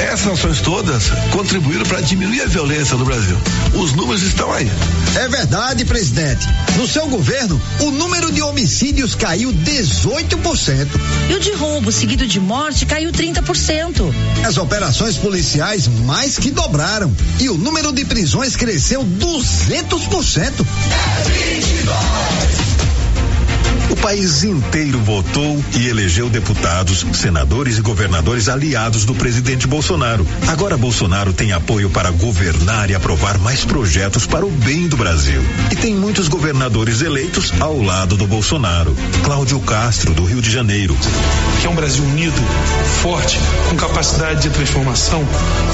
[0.00, 3.36] Essas ações todas contribuíram para diminuir a violência no Brasil.
[3.74, 4.70] Os números estão aí.
[5.14, 6.46] É verdade, presidente.
[6.76, 10.88] No seu governo, o número de homicídios caiu 18%.
[11.28, 14.12] E o de roubo seguido de morte caiu 30%.
[14.46, 17.12] As operações policiais mais que dobraram.
[17.38, 20.66] E o número de prisões cresceu 200%.
[22.66, 22.69] O
[24.00, 30.26] país inteiro votou e elegeu deputados, senadores e governadores aliados do presidente Bolsonaro.
[30.48, 35.42] Agora Bolsonaro tem apoio para governar e aprovar mais projetos para o bem do Brasil.
[35.70, 38.96] E tem muitos governadores eleitos ao lado do Bolsonaro.
[39.22, 40.96] Cláudio Castro, do Rio de Janeiro.
[41.60, 42.40] Que é um Brasil unido,
[43.02, 45.22] forte, com capacidade de transformação.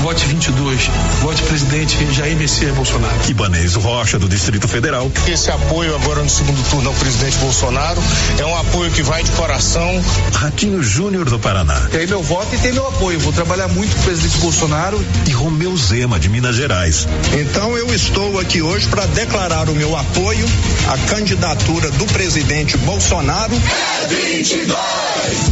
[0.02, 0.90] Vote 22.
[1.22, 3.14] Vote presidente Jair Messias Bolsonaro.
[3.28, 5.10] Ibanez Rocha, do Distrito Federal.
[5.28, 8.00] Esse apoio agora no segundo turno ao presidente Bolsonaro
[8.38, 10.02] é um apoio que vai de coração.
[10.34, 11.80] Ratinho Júnior do Paraná.
[11.90, 13.18] Tem meu voto e tem meu apoio.
[13.20, 15.04] Vou trabalhar muito com o presidente Bolsonaro.
[15.26, 17.06] E Romeu Zema, de Minas Gerais.
[17.32, 20.46] Então eu estou aqui hoje para declarar o meu apoio
[20.88, 23.54] à candidatura do presidente Bolsonaro.
[23.54, 24.78] É 22.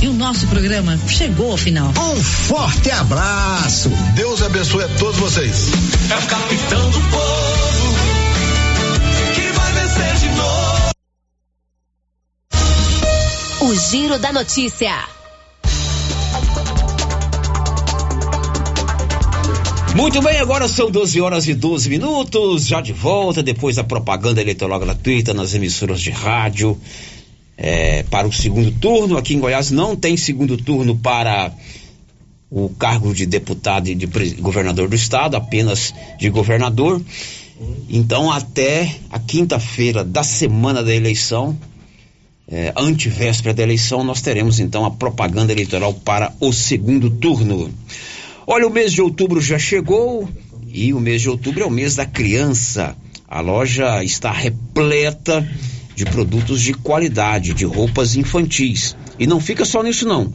[0.02, 1.92] E o nosso programa chegou ao final.
[1.98, 3.90] Um forte abraço.
[4.14, 5.68] Deus abençoe a todos vocês.
[6.10, 7.63] É o capitão do povo
[13.64, 14.92] O Giro da Notícia.
[19.96, 24.42] Muito bem, agora são 12 horas e 12 minutos, já de volta, depois da propaganda
[24.42, 26.78] eleitoral gratuita nas emissoras de rádio.
[27.56, 31.50] É, para o segundo turno, aqui em Goiás não tem segundo turno para
[32.50, 37.00] o cargo de deputado e de governador do estado, apenas de governador.
[37.88, 41.56] Então, até a quinta-feira da semana da eleição,
[42.48, 47.72] é, antivéspera da eleição, nós teremos então a propaganda eleitoral para o segundo turno.
[48.46, 50.28] Olha, o mês de outubro já chegou
[50.68, 52.96] e o mês de outubro é o mês da criança.
[53.26, 55.48] A loja está repleta
[55.94, 58.94] de produtos de qualidade, de roupas infantis.
[59.18, 60.32] E não fica só nisso não.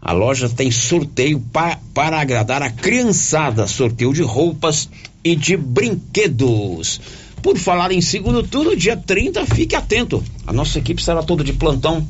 [0.00, 4.88] A loja tem sorteio pa para agradar a criançada, sorteio de roupas
[5.22, 7.00] e de brinquedos.
[7.42, 10.22] Por falar em segundo turno, dia 30, fique atento.
[10.46, 12.06] A nossa equipe será toda de plantão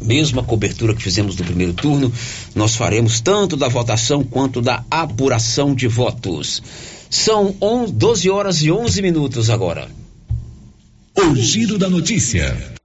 [0.00, 2.12] mesma cobertura que fizemos no primeiro turno,
[2.54, 6.62] nós faremos tanto da votação quanto da apuração de votos.
[7.08, 9.88] São 11, 12 horas e 11 minutos agora.
[11.16, 12.76] O giro da notícia.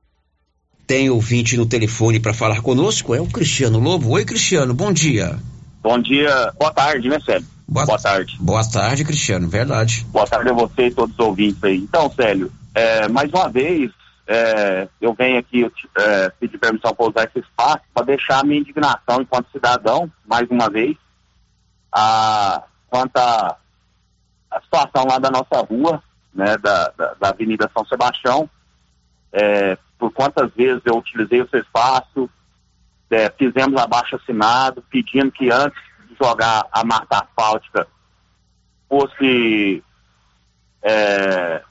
[0.87, 4.09] Tem ouvinte no telefone para falar conosco, é o Cristiano Lobo.
[4.09, 5.37] Oi, Cristiano, bom dia.
[5.81, 7.47] Bom dia, boa tarde, né, Célio?
[7.71, 8.37] Boa, boa tarde.
[8.37, 10.05] Boa tarde, Cristiano, verdade.
[10.09, 11.77] Boa tarde a você e todos os ouvintes aí.
[11.77, 13.89] Então, Célio, é, mais uma vez,
[14.27, 18.59] é, eu venho aqui é, pedir permissão para usar esse espaço para deixar a minha
[18.59, 20.97] indignação enquanto cidadão, mais uma vez,
[21.93, 23.57] a, quanto à
[24.63, 26.03] situação lá da nossa rua,
[26.35, 28.49] né, da, da, da Avenida São Sebastião.
[29.31, 32.29] É, por quantas vezes eu utilizei esse espaço,
[33.09, 35.90] é, fizemos abaixo assinado, pedindo que antes
[36.21, 37.87] jogar a marca asfáltica
[38.87, 39.83] fosse
[40.83, 41.63] é,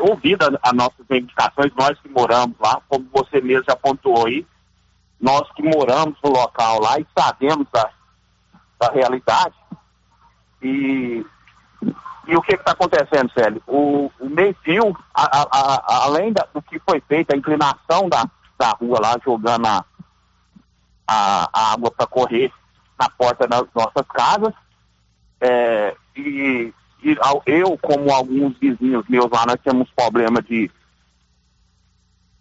[0.00, 4.46] ouvida as nossas reivindicações, nós que moramos lá, como você mesmo já pontuou aí,
[5.20, 7.90] nós que moramos no local lá e sabemos da,
[8.80, 9.54] da realidade.
[10.62, 11.24] E,
[12.26, 13.62] e o que está acontecendo, Célio?
[13.66, 18.28] O, o meio-fio, além da, do que foi feito, a inclinação da,
[18.58, 19.84] da rua lá, jogando a,
[21.06, 22.52] a, a água para correr
[22.98, 24.52] na porta das nossas casas,
[25.40, 26.72] é, e
[27.02, 27.16] e
[27.46, 30.68] eu, como alguns vizinhos meus lá, nós temos problema de,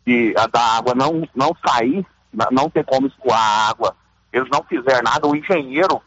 [0.05, 2.05] de da água não, não sair,
[2.51, 3.95] não ter como escoar a água.
[4.33, 5.27] Eles não fizeram nada.
[5.27, 6.01] O engenheiro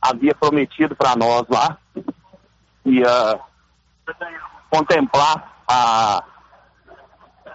[0.00, 1.76] havia prometido para nós lá
[2.84, 3.40] ia
[4.70, 6.22] contemplar a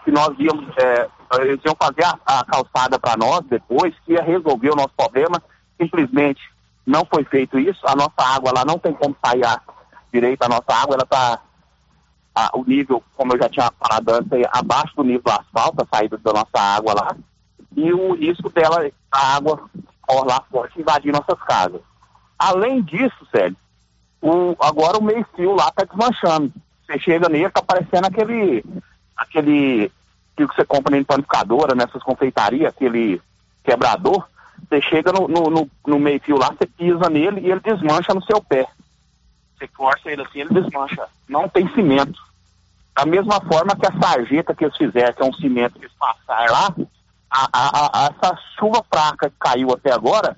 [0.03, 1.07] que nós íamos é,
[1.41, 5.41] eles iam fazer a, a calçada para nós depois que ia resolver o nosso problema
[5.81, 6.41] simplesmente
[6.85, 9.45] não foi feito isso a nossa água lá não tem como sair
[10.11, 11.39] direito, a nossa água, ela está,
[12.53, 15.95] o nível, como eu já tinha falado antes, é abaixo do nível do asfalto, a
[15.95, 17.15] saída da nossa água lá,
[17.75, 19.69] e o risco dela, a água
[20.25, 21.81] lá forte invadir nossas casas.
[22.37, 23.55] Além disso, Sérgio,
[24.21, 26.51] o, agora o meio-fio lá está desmanchando.
[26.85, 28.63] Você chega nele, está parecendo aquele,
[29.15, 29.91] aquele
[30.35, 33.21] que você compra na panificadora, nessas confeitarias, aquele
[33.63, 34.27] quebrador.
[34.67, 38.23] Você chega no, no, no, no meio-fio lá, você pisa nele e ele desmancha no
[38.23, 38.67] seu pé.
[39.57, 41.07] Você força ele assim, ele desmancha.
[41.27, 42.19] Não tem cimento.
[42.95, 45.95] Da mesma forma que a sarjeta que eles fizeram, que é um cimento que eles
[45.97, 46.75] passaram lá,
[47.29, 50.35] a, a, a, essa chuva fraca que caiu até agora,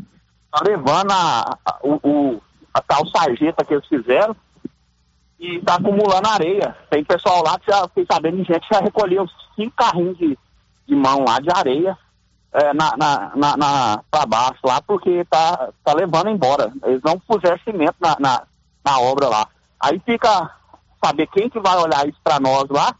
[0.52, 2.42] tá levando a, a, o,
[2.74, 4.36] a tal sarjeta que eles fizeram
[5.40, 6.76] e tá acumulando areia.
[6.90, 10.38] Tem pessoal lá que já fiquei sabendo gente já recolheu cinco carrinhos de,
[10.88, 11.98] de mão lá de areia
[12.54, 16.72] é, na, na, na, na para baixo lá, porque tá, tá levando embora.
[16.84, 18.44] Eles não puseram cimento na, na,
[18.86, 19.48] na obra lá.
[19.80, 20.52] Aí fica
[21.04, 22.96] saber quem que vai olhar isso para nós lá,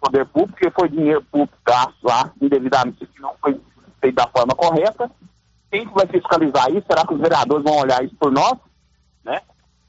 [0.00, 3.58] poder público, porque foi dinheiro público gasto lá, indevidamente, que não foi
[4.00, 5.10] feito da forma correta.
[5.70, 6.86] Quem que vai fiscalizar isso?
[6.86, 8.58] Será que os vereadores vão olhar isso por nós?
[9.24, 9.40] Né?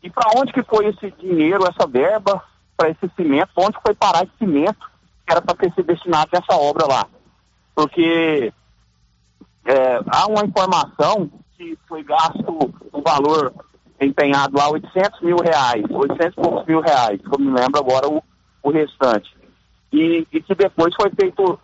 [0.02, 2.42] E para onde que foi esse dinheiro, essa verba,
[2.78, 3.50] para esse cimento?
[3.58, 4.90] Onde foi parar esse cimento
[5.26, 7.06] que era para ter sido destinado nessa obra lá?
[7.76, 8.54] Porque
[9.66, 13.54] é, há uma informação que foi gasto um valor
[14.00, 18.22] empenhado lá 800 mil reais, 800 e poucos mil reais, eu me lembro agora o,
[18.62, 19.36] o restante.
[19.92, 21.60] E, e que depois foi feito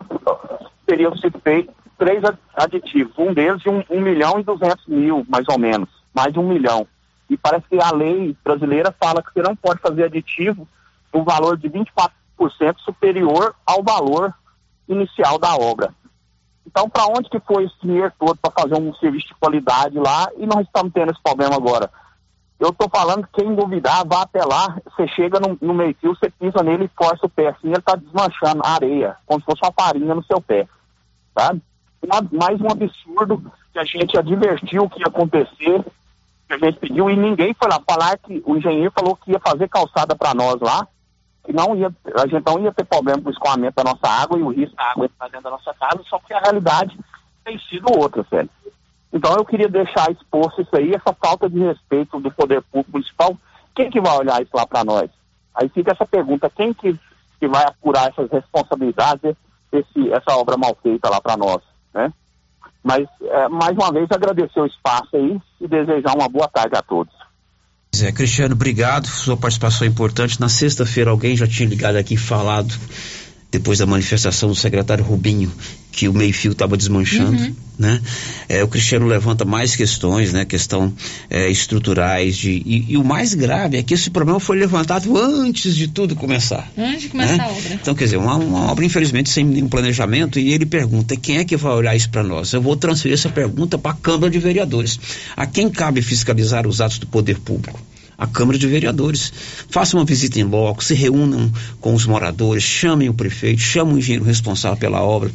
[0.86, 5.24] teriam sido feitos três ad- aditivos, um deles de um, um milhão e duzentos mil,
[5.28, 6.86] mais ou menos, mais de um milhão.
[7.28, 10.66] E parece que a lei brasileira fala que você não pode fazer aditivo
[11.12, 12.10] no valor de 24%
[12.78, 14.34] superior ao valor
[14.88, 15.94] inicial da obra.
[16.66, 20.28] Então, para onde que foi esse dinheiro todo para fazer um serviço de qualidade lá
[20.36, 21.90] e nós estamos tendo esse problema agora?
[22.58, 26.28] Eu estou falando que quem duvidar, vá até lá, você chega no, no meio-fio, você
[26.30, 29.62] pisa nele e força o pé, assim ele está desmanchando a areia, como se fosse
[29.62, 30.68] uma farinha no seu pé,
[31.36, 31.62] sabe?
[32.02, 35.82] Uma- mais um absurdo que a gente advertiu que ia acontecer,
[36.46, 39.40] que a gente pediu e ninguém foi lá falar que o engenheiro falou que ia
[39.40, 40.86] fazer calçada para nós lá,
[41.48, 44.42] não ia, a gente não ia ter problema com o escoamento da nossa água e
[44.42, 46.98] o risco da água entrar dentro da nossa casa, só que a realidade
[47.44, 48.50] tem sido outra, sério.
[49.12, 53.36] Então eu queria deixar exposto isso aí, essa falta de respeito do poder público municipal.
[53.74, 55.10] Quem que vai olhar isso lá para nós?
[55.54, 56.98] Aí fica essa pergunta, quem que,
[57.38, 59.34] que vai apurar essas responsabilidades,
[59.72, 61.62] esse, essa obra mal feita lá para nós,
[61.92, 62.12] né?
[62.82, 66.82] Mas, eh, mais uma vez, agradecer o espaço aí e desejar uma boa tarde a
[66.82, 67.14] todos.
[67.94, 69.06] Zé Cristiano, obrigado.
[69.06, 70.40] Sua participação é importante.
[70.40, 72.74] Na sexta-feira, alguém já tinha ligado aqui e falado,
[73.50, 75.52] depois da manifestação do secretário Rubinho,
[75.90, 77.42] que o meio-fio estava desmanchando.
[77.42, 77.54] Uhum.
[77.78, 78.00] Né?
[78.48, 80.44] É, o Cristiano levanta mais questões, né?
[80.44, 80.92] Questão
[81.30, 82.36] é, estruturais.
[82.36, 86.14] De, e, e o mais grave é que esse problema foi levantado antes de tudo
[86.14, 86.70] começar.
[86.76, 87.44] Antes de começar né?
[87.44, 87.74] a obra.
[87.74, 91.44] Então, quer dizer, uma, uma obra, infelizmente, sem nenhum planejamento, e ele pergunta: quem é
[91.44, 92.52] que vai olhar isso para nós?
[92.52, 95.00] Eu vou transferir essa pergunta para a Câmara de Vereadores.
[95.34, 97.80] A quem cabe fiscalizar os atos do poder público?
[98.20, 99.32] A Câmara de Vereadores.
[99.68, 103.98] Façam uma visita em loco, se reúnam com os moradores, chamem o prefeito, chamem o
[103.98, 105.32] engenheiro responsável pela obra,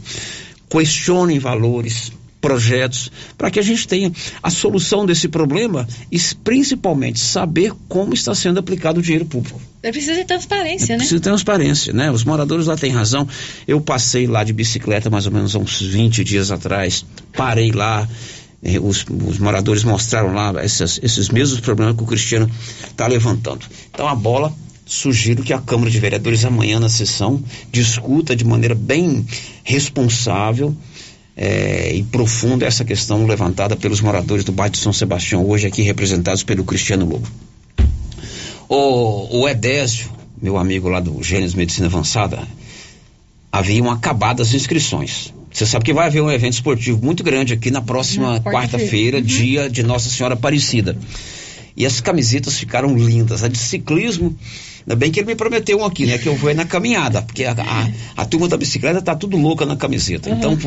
[0.70, 2.12] questionem valores,
[2.45, 4.12] projetos, para que a gente tenha
[4.44, 9.60] a solução desse problema e principalmente saber como está sendo aplicado o dinheiro público.
[9.82, 10.98] É preciso de transparência, né?
[10.98, 12.12] Precisa de transparência, né?
[12.12, 13.28] Os moradores lá têm razão.
[13.68, 17.03] Eu passei lá de bicicleta mais ou menos há uns 20 dias atrás.
[17.36, 18.07] Parei lá.
[18.66, 22.50] Eh, Os, os moradores mostraram lá essas- esses mesmos problemas que o Cristiano
[22.90, 23.66] está levantando.
[23.94, 24.52] Então a bola,
[24.86, 29.26] sugiro que a Câmara de Vereadores amanhã na sessão discuta de maneira bem
[29.64, 30.76] responsável
[31.38, 35.82] eh, e profunda essa questão levantada pelos moradores do bairro de São Sebastião, hoje aqui
[35.82, 37.28] representados pelo Cristiano Lobo.
[38.68, 40.10] O, o Edésio,
[40.42, 42.48] meu amigo lá do Gênesis Medicina Avançada,
[43.52, 45.34] haviam acabado as inscrições.
[45.56, 49.22] Você sabe que vai haver um evento esportivo muito grande aqui na próxima Na quarta-feira,
[49.22, 49.22] quarta-feira.
[49.22, 50.98] dia de Nossa Senhora Aparecida.
[51.77, 53.41] E as camisetas ficaram lindas.
[53.41, 54.36] A de ciclismo,
[54.82, 56.18] ainda bem que ele me prometeu um aqui, né?
[56.18, 57.90] Que eu vou na caminhada, porque a, a,
[58.22, 60.30] a turma da bicicleta tá tudo louca na camiseta.
[60.30, 60.57] Então,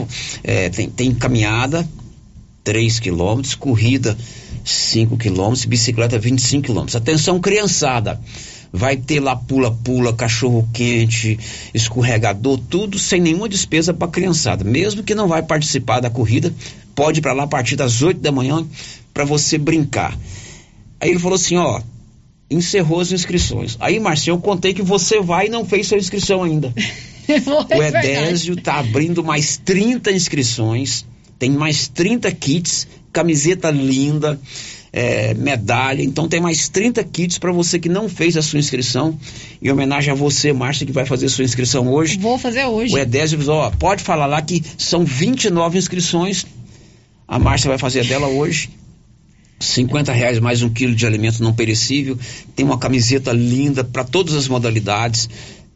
[0.43, 1.86] é, tem, tem caminhada,
[2.65, 4.16] 3 quilômetros, corrida
[4.65, 6.97] 5 quilômetros, bicicleta 25 quilômetros.
[6.97, 8.19] Atenção, criançada.
[8.73, 11.39] Vai ter lá pula-pula, cachorro quente,
[11.73, 14.62] escorregador, tudo sem nenhuma despesa para criançada.
[14.62, 16.53] Mesmo que não vai participar da corrida,
[16.95, 18.66] pode ir para lá a partir das 8 da manhã
[19.15, 20.16] para você brincar.
[21.01, 21.81] Aí ele falou assim, ó,
[22.51, 23.77] encerrou as inscrições.
[23.81, 26.73] Aí, Marcinho, eu contei que você vai e não fez sua inscrição ainda.
[27.28, 31.05] O Edésio tá abrindo mais 30 inscrições,
[31.39, 34.40] tem mais 30 kits, camiseta linda,
[34.93, 39.19] é, medalha, então tem mais 30 kits para você que não fez a sua inscrição,
[39.62, 42.19] em homenagem a você, Márcia, que vai fazer sua inscrição hoje.
[42.19, 42.94] Vou fazer hoje.
[42.94, 46.47] O diz, ó, pode falar lá que são 29 inscrições,
[47.27, 48.70] a Márcia vai fazer dela hoje.
[49.60, 52.16] 50 reais mais um quilo de alimento não perecível,
[52.55, 55.28] tem uma camiseta linda para todas as modalidades,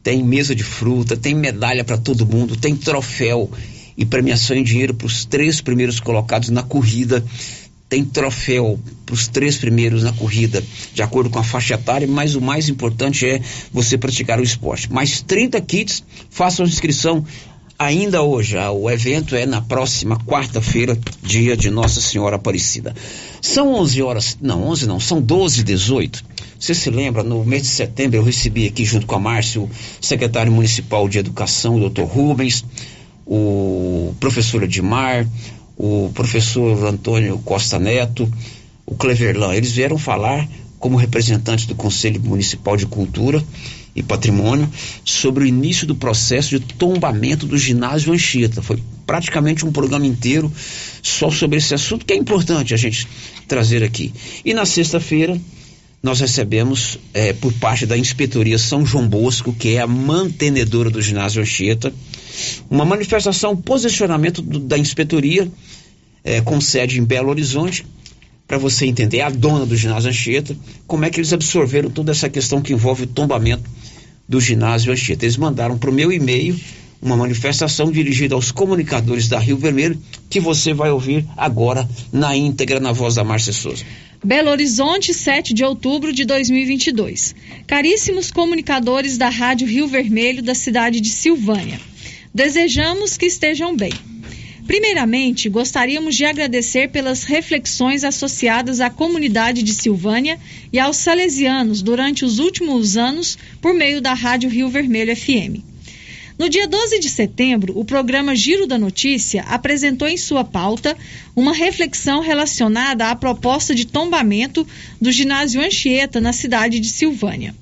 [0.02, 3.51] tem mesa de fruta, tem medalha para todo mundo, tem troféu
[3.97, 7.24] e premiação em dinheiro para os três primeiros colocados na corrida,
[7.93, 10.64] tem troféu para os três primeiros na corrida,
[10.94, 13.39] de acordo com a faixa etária, mas o mais importante é
[13.70, 14.90] você praticar o esporte.
[14.90, 17.23] Mais 30 kits, façam inscrição
[17.78, 18.56] ainda hoje.
[18.56, 22.94] ah, O evento é na próxima quarta-feira, dia de Nossa Senhora Aparecida.
[23.43, 26.24] São 11 horas, não, 11 não, são 12 e 18.
[26.59, 29.69] Você se lembra, no mês de setembro eu recebi aqui junto com a Márcia o
[30.01, 32.64] secretário municipal de educação, o doutor Rubens,
[33.27, 35.27] o professor Edmar,
[35.77, 38.31] o professor Antônio Costa Neto,
[38.86, 39.55] o Cleverlan.
[39.55, 43.43] Eles vieram falar como representantes do Conselho Municipal de Cultura
[43.94, 44.69] e Patrimônio
[45.05, 48.62] sobre o início do processo de tombamento do ginásio Anchieta.
[48.62, 50.51] Foi praticamente um programa inteiro
[51.03, 53.07] só sobre esse assunto que é importante a gente
[53.47, 54.12] trazer aqui.
[54.44, 55.39] E na sexta-feira
[56.03, 61.01] nós recebemos eh, por parte da Inspetoria São João Bosco, que é a mantenedora do
[61.01, 61.93] ginásio Anchieta,
[62.69, 65.49] uma manifestação, posicionamento do- da inspetoria
[66.24, 67.87] eh, com sede em Belo Horizonte,
[68.49, 70.57] para você entender, a dona do ginásio Anchieta,
[70.87, 73.62] como é que eles absorveram toda essa questão que envolve o tombamento
[74.29, 75.24] do ginásio Anchieta.
[75.24, 76.59] Eles mandaram para o meu e-mail
[77.01, 79.99] uma manifestação dirigida aos comunicadores da Rio Vermelho,
[80.31, 83.85] que você vai ouvir agora na íntegra na voz da Márcia Souza.
[84.24, 87.35] Belo Horizonte, 7 de outubro de 2022.
[87.66, 91.81] Caríssimos comunicadores da Rádio Rio Vermelho da cidade de Silvânia,
[92.32, 93.93] desejamos que estejam bem.
[94.65, 100.39] Primeiramente, gostaríamos de agradecer pelas reflexões associadas à comunidade de Silvânia
[100.73, 105.72] e aos salesianos durante os últimos anos por meio da Rádio Rio Vermelho FM.
[106.43, 110.97] No dia 12 de setembro, o programa Giro da Notícia apresentou em sua pauta
[111.36, 114.66] uma reflexão relacionada à proposta de tombamento
[115.01, 117.55] do ginásio Anchieta na cidade de Silvânia.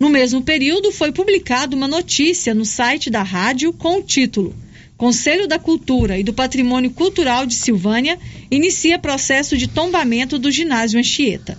[0.00, 4.56] No mesmo período, foi publicada uma notícia no site da rádio com o título
[4.96, 8.18] Conselho da Cultura e do Patrimônio Cultural de Silvânia
[8.50, 11.58] inicia processo de tombamento do ginásio Anchieta.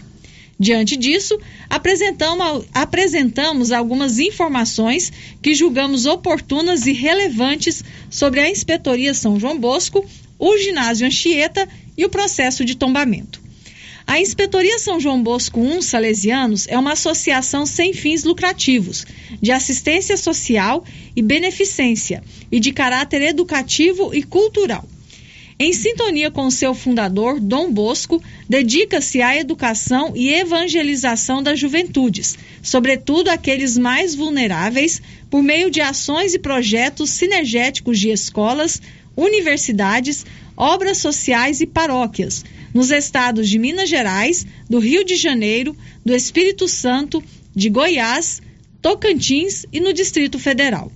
[0.57, 1.37] Diante disso,
[1.69, 5.11] apresentamos, algumas informações
[5.41, 10.05] que julgamos oportunas e relevantes sobre a Inspetoria São João Bosco,
[10.39, 11.67] o ginásio Anchieta
[11.97, 13.43] e o processo de tombamento.
[14.07, 19.05] A Inspetoria São João Bosco 1 Salesianos é uma associação sem fins lucrativos,
[19.41, 24.87] de assistência social e beneficência e de caráter educativo e cultural.
[25.57, 33.29] Em sintonia com seu fundador, Dom Bosco, dedica-se à educação e evangelização das juventudes, sobretudo
[33.29, 38.81] aqueles mais vulneráveis, por meio de ações e projetos sinergéticos de escolas,
[39.15, 40.25] universidades,
[40.57, 45.73] obras sociais e paróquias, nos estados de Minas Gerais, do Rio de Janeiro,
[46.03, 47.23] do Espírito Santo,
[47.55, 48.41] de Goiás,
[48.81, 50.91] Tocantins e no Distrito Federal.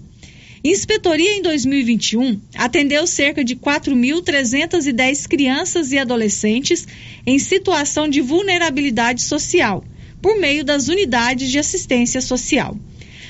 [0.63, 6.85] Inspetoria em 2021 atendeu cerca de 4.310 crianças e adolescentes
[7.25, 9.83] em situação de vulnerabilidade social,
[10.21, 12.77] por meio das unidades de assistência social.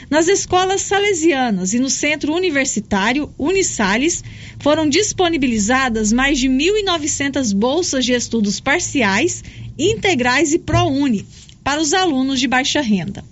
[0.09, 4.23] Nas escolas salesianas e no centro universitário Unisales
[4.59, 9.43] foram disponibilizadas mais de 1.900 bolsas de estudos parciais,
[9.77, 11.27] integrais e ProUni
[11.63, 13.23] para os alunos de baixa renda.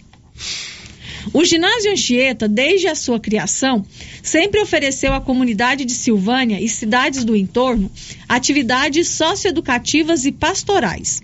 [1.33, 3.85] O ginásio Anchieta, desde a sua criação,
[4.23, 7.91] sempre ofereceu à comunidade de Silvânia e cidades do entorno
[8.27, 11.21] atividades socioeducativas e pastorais.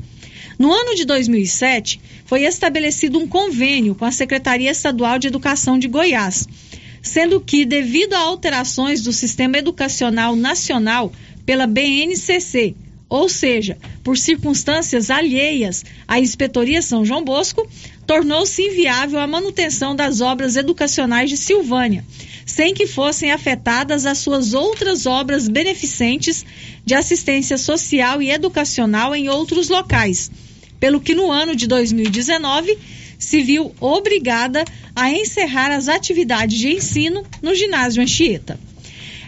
[0.57, 5.87] No ano de 2007, foi estabelecido um convênio com a Secretaria Estadual de Educação de
[5.87, 6.47] Goiás,
[7.01, 11.11] sendo que, devido a alterações do Sistema Educacional Nacional
[11.45, 12.75] pela BNCC,
[13.09, 17.67] ou seja, por circunstâncias alheias à Inspetoria São João Bosco,
[18.05, 22.05] tornou-se inviável a manutenção das obras educacionais de Silvânia,
[22.45, 26.45] sem que fossem afetadas as suas outras obras beneficentes
[26.85, 30.29] de assistência social e educacional em outros locais,
[30.79, 32.77] pelo que no ano de 2019
[33.17, 34.65] se viu obrigada
[34.95, 38.59] a encerrar as atividades de ensino no ginásio Anchieta.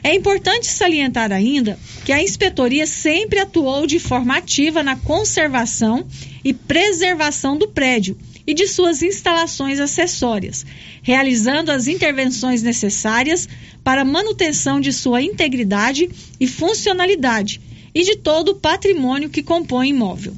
[0.03, 6.06] É importante salientar ainda que a inspetoria sempre atuou de forma ativa na conservação
[6.43, 8.15] e preservação do prédio
[8.47, 10.65] e de suas instalações acessórias,
[11.01, 13.47] realizando as intervenções necessárias
[13.84, 16.09] para manutenção de sua integridade
[16.39, 17.61] e funcionalidade
[17.93, 20.35] e de todo o patrimônio que compõe o imóvel.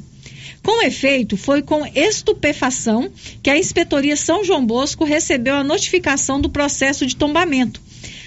[0.64, 3.10] Com efeito, foi com estupefação
[3.42, 7.82] que a Inspetoria São João Bosco recebeu a notificação do processo de tombamento,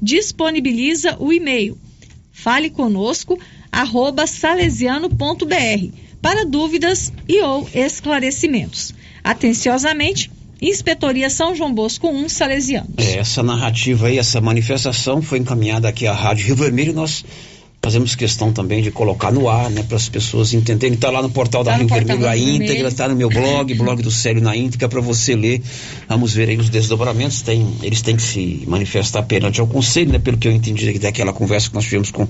[0.00, 1.76] disponibiliza o e-mail
[2.42, 3.38] fale conosco
[3.70, 5.88] arroba salesiano.br
[6.22, 8.94] para dúvidas e ou esclarecimentos.
[9.22, 12.96] Atenciosamente, Inspetoria São João Bosco 1, Salesianos.
[12.98, 16.92] Essa narrativa aí, essa manifestação foi encaminhada aqui à Rádio Rio Vermelho.
[16.92, 17.24] Nós
[17.88, 20.94] fazemos questão também de colocar no ar, né, para as pessoas entenderem.
[20.94, 23.72] Está lá no portal da Tá no Rio Vermelho a íntegra, está no meu blog,
[23.72, 25.62] blog do Célio na íntegra, para você ler.
[26.06, 27.40] Vamos ver aí os desdobramentos.
[27.40, 31.32] Tem, eles têm que se manifestar perante ao conselho, né, pelo que eu entendi daquela
[31.32, 32.28] conversa que nós tivemos com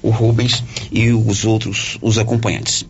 [0.00, 0.62] o Rubens
[0.92, 2.86] e os outros, os acompanhantes.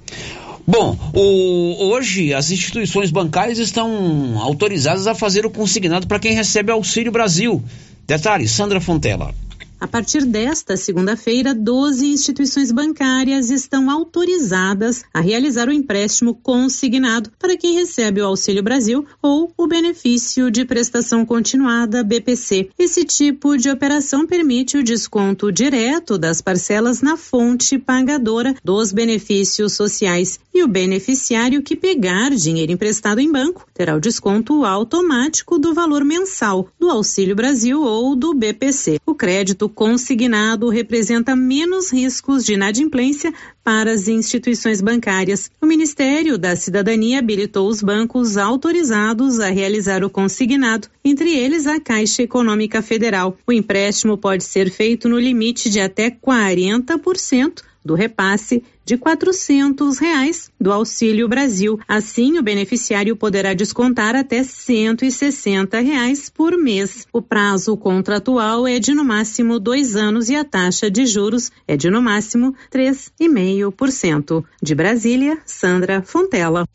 [0.66, 6.70] Bom, o- hoje as instituições bancárias estão autorizadas a fazer o consignado para quem recebe
[6.70, 7.62] Auxílio Brasil.
[8.06, 9.34] Detalhe, Sandra Fontela.
[9.81, 17.57] A partir desta segunda-feira, 12 instituições bancárias estão autorizadas a realizar o empréstimo consignado para
[17.57, 22.69] quem recebe o Auxílio Brasil ou o benefício de prestação continuada BPC.
[22.78, 29.73] Esse tipo de operação permite o desconto direto das parcelas na fonte pagadora dos benefícios
[29.73, 35.73] sociais e o beneficiário que pegar dinheiro emprestado em banco terá o desconto automático do
[35.73, 39.01] valor mensal do Auxílio Brasil ou do BPC.
[39.07, 43.32] O crédito consignado representa menos riscos de inadimplência
[43.64, 45.51] para as instituições bancárias.
[45.60, 51.80] O Ministério da Cidadania habilitou os bancos autorizados a realizar o consignado, entre eles a
[51.80, 53.38] Caixa Econômica Federal.
[53.47, 60.51] O empréstimo pode ser feito no limite de até 40% do repasse de 400 reais
[60.61, 61.78] do Auxílio Brasil.
[61.86, 67.07] Assim, o beneficiário poderá descontar até 160 reais por mês.
[67.12, 71.77] O prazo contratual é de no máximo dois anos e a taxa de juros é
[71.77, 74.44] de no máximo 3,5%.
[74.62, 76.66] De Brasília, Sandra Fontela.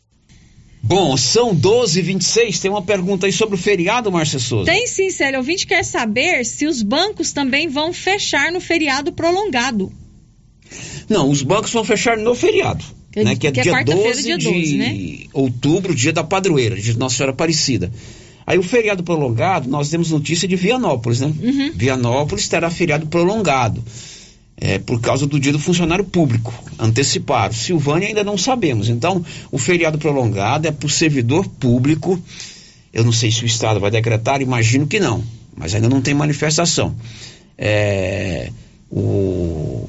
[0.82, 4.70] Bom, são 12 h 26 Tem uma pergunta aí sobre o feriado, Márcia Souza.
[4.70, 5.38] Tem sim, Célio.
[5.38, 9.92] O ouvinte quer saber se os bancos também vão fechar no feriado prolongado.
[11.08, 12.84] Não, os bancos vão fechar no feriado.
[13.12, 15.18] Que- né, que é que é dia quarta-feira, 12 dia de 12, né?
[15.32, 17.90] outubro, dia da padroeira, de Nossa Senhora Aparecida.
[18.46, 21.32] Aí o feriado prolongado, nós temos notícia de Vianópolis, né?
[21.42, 21.72] Uhum.
[21.74, 23.82] Vianópolis terá feriado prolongado.
[24.58, 27.54] É, por causa do dia do funcionário público, antecipado.
[27.54, 28.88] Silvânia ainda não sabemos.
[28.88, 29.22] Então,
[29.52, 32.18] o feriado prolongado é para o servidor público.
[32.92, 35.22] Eu não sei se o Estado vai decretar, imagino que não,
[35.54, 36.94] mas ainda não tem manifestação.
[37.58, 38.50] É,
[38.90, 39.86] o,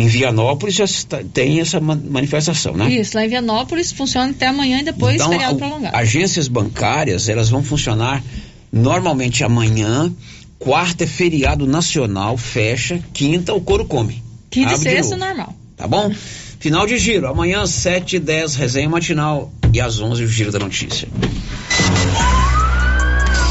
[0.00, 2.90] em Vianópolis já está- tem essa ma- manifestação, né?
[2.90, 5.94] Isso, lá em Vianópolis funciona até amanhã e depois então, feriado prolongado.
[5.96, 8.22] agências bancárias, elas vão funcionar
[8.72, 10.12] normalmente amanhã,
[10.58, 14.22] quarta é feriado nacional, fecha, quinta o couro come.
[14.50, 15.54] Quinta e sexta, normal.
[15.76, 16.12] Tá bom?
[16.58, 20.58] Final de giro, amanhã 7 e 10 resenha matinal e às 11 o giro da
[20.58, 21.08] notícia.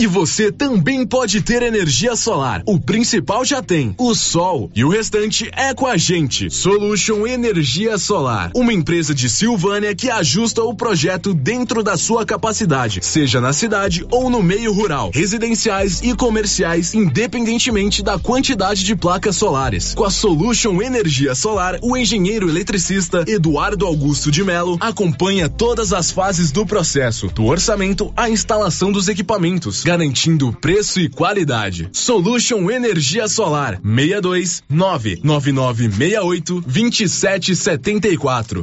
[0.00, 2.62] E você também pode ter energia solar.
[2.64, 4.70] O principal já tem, o sol.
[4.74, 6.48] E o restante é com a gente.
[6.48, 8.50] Solution Energia Solar.
[8.54, 14.02] Uma empresa de Silvânia que ajusta o projeto dentro da sua capacidade, seja na cidade
[14.10, 19.92] ou no meio rural, residenciais e comerciais, independentemente da quantidade de placas solares.
[19.92, 26.10] Com a Solution Energia Solar, o engenheiro eletricista Eduardo Augusto de Melo acompanha todas as
[26.10, 31.88] fases do processo, do orçamento à instalação dos equipamentos, garantindo preço e qualidade.
[31.92, 38.62] Solution Energia Solar 62 99968 2774.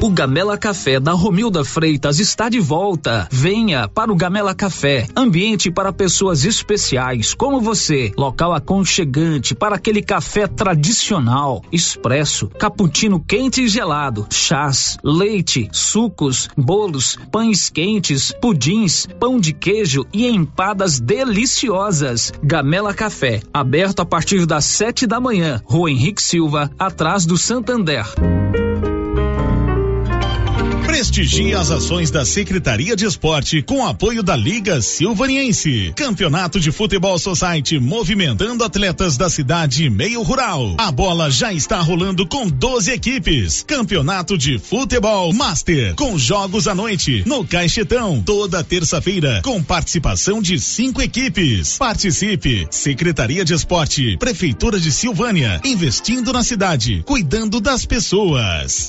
[0.00, 3.26] O Gamela Café da Romilda Freitas está de volta.
[3.32, 10.00] Venha para o Gamela Café, ambiente para pessoas especiais como você, local aconchegante para aquele
[10.00, 19.40] café tradicional, expresso, cappuccino quente e gelado, chás, leite, sucos, bolos, pães quentes, pudins, pão
[19.40, 22.32] de queijo e empadas deliciosas.
[22.40, 28.06] Gamela Café, aberto a partir das sete da manhã, Rua Henrique Silva, atrás do Santander.
[30.98, 35.92] Prestigie as ações da Secretaria de Esporte com apoio da Liga Silvaniense.
[35.94, 40.74] Campeonato de Futebol Society movimentando atletas da cidade e meio rural.
[40.76, 43.62] A bola já está rolando com 12 equipes.
[43.62, 50.58] Campeonato de Futebol Master com jogos à noite no Caixetão toda terça-feira com participação de
[50.58, 51.78] cinco equipes.
[51.78, 52.66] Participe.
[52.72, 58.88] Secretaria de Esporte, Prefeitura de Silvânia, investindo na cidade, cuidando das pessoas.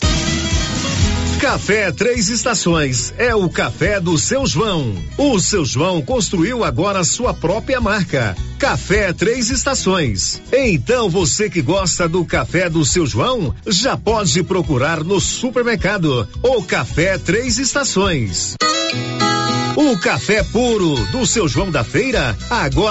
[1.39, 4.93] Café Três Estações é o café do seu João.
[5.17, 8.35] O seu João construiu agora sua própria marca.
[8.59, 10.41] Café Três Estações.
[10.51, 16.61] Então você que gosta do café do seu João, já pode procurar no supermercado o
[16.61, 18.55] Café Três Estações.
[19.77, 22.79] O café puro do seu João da Feira agora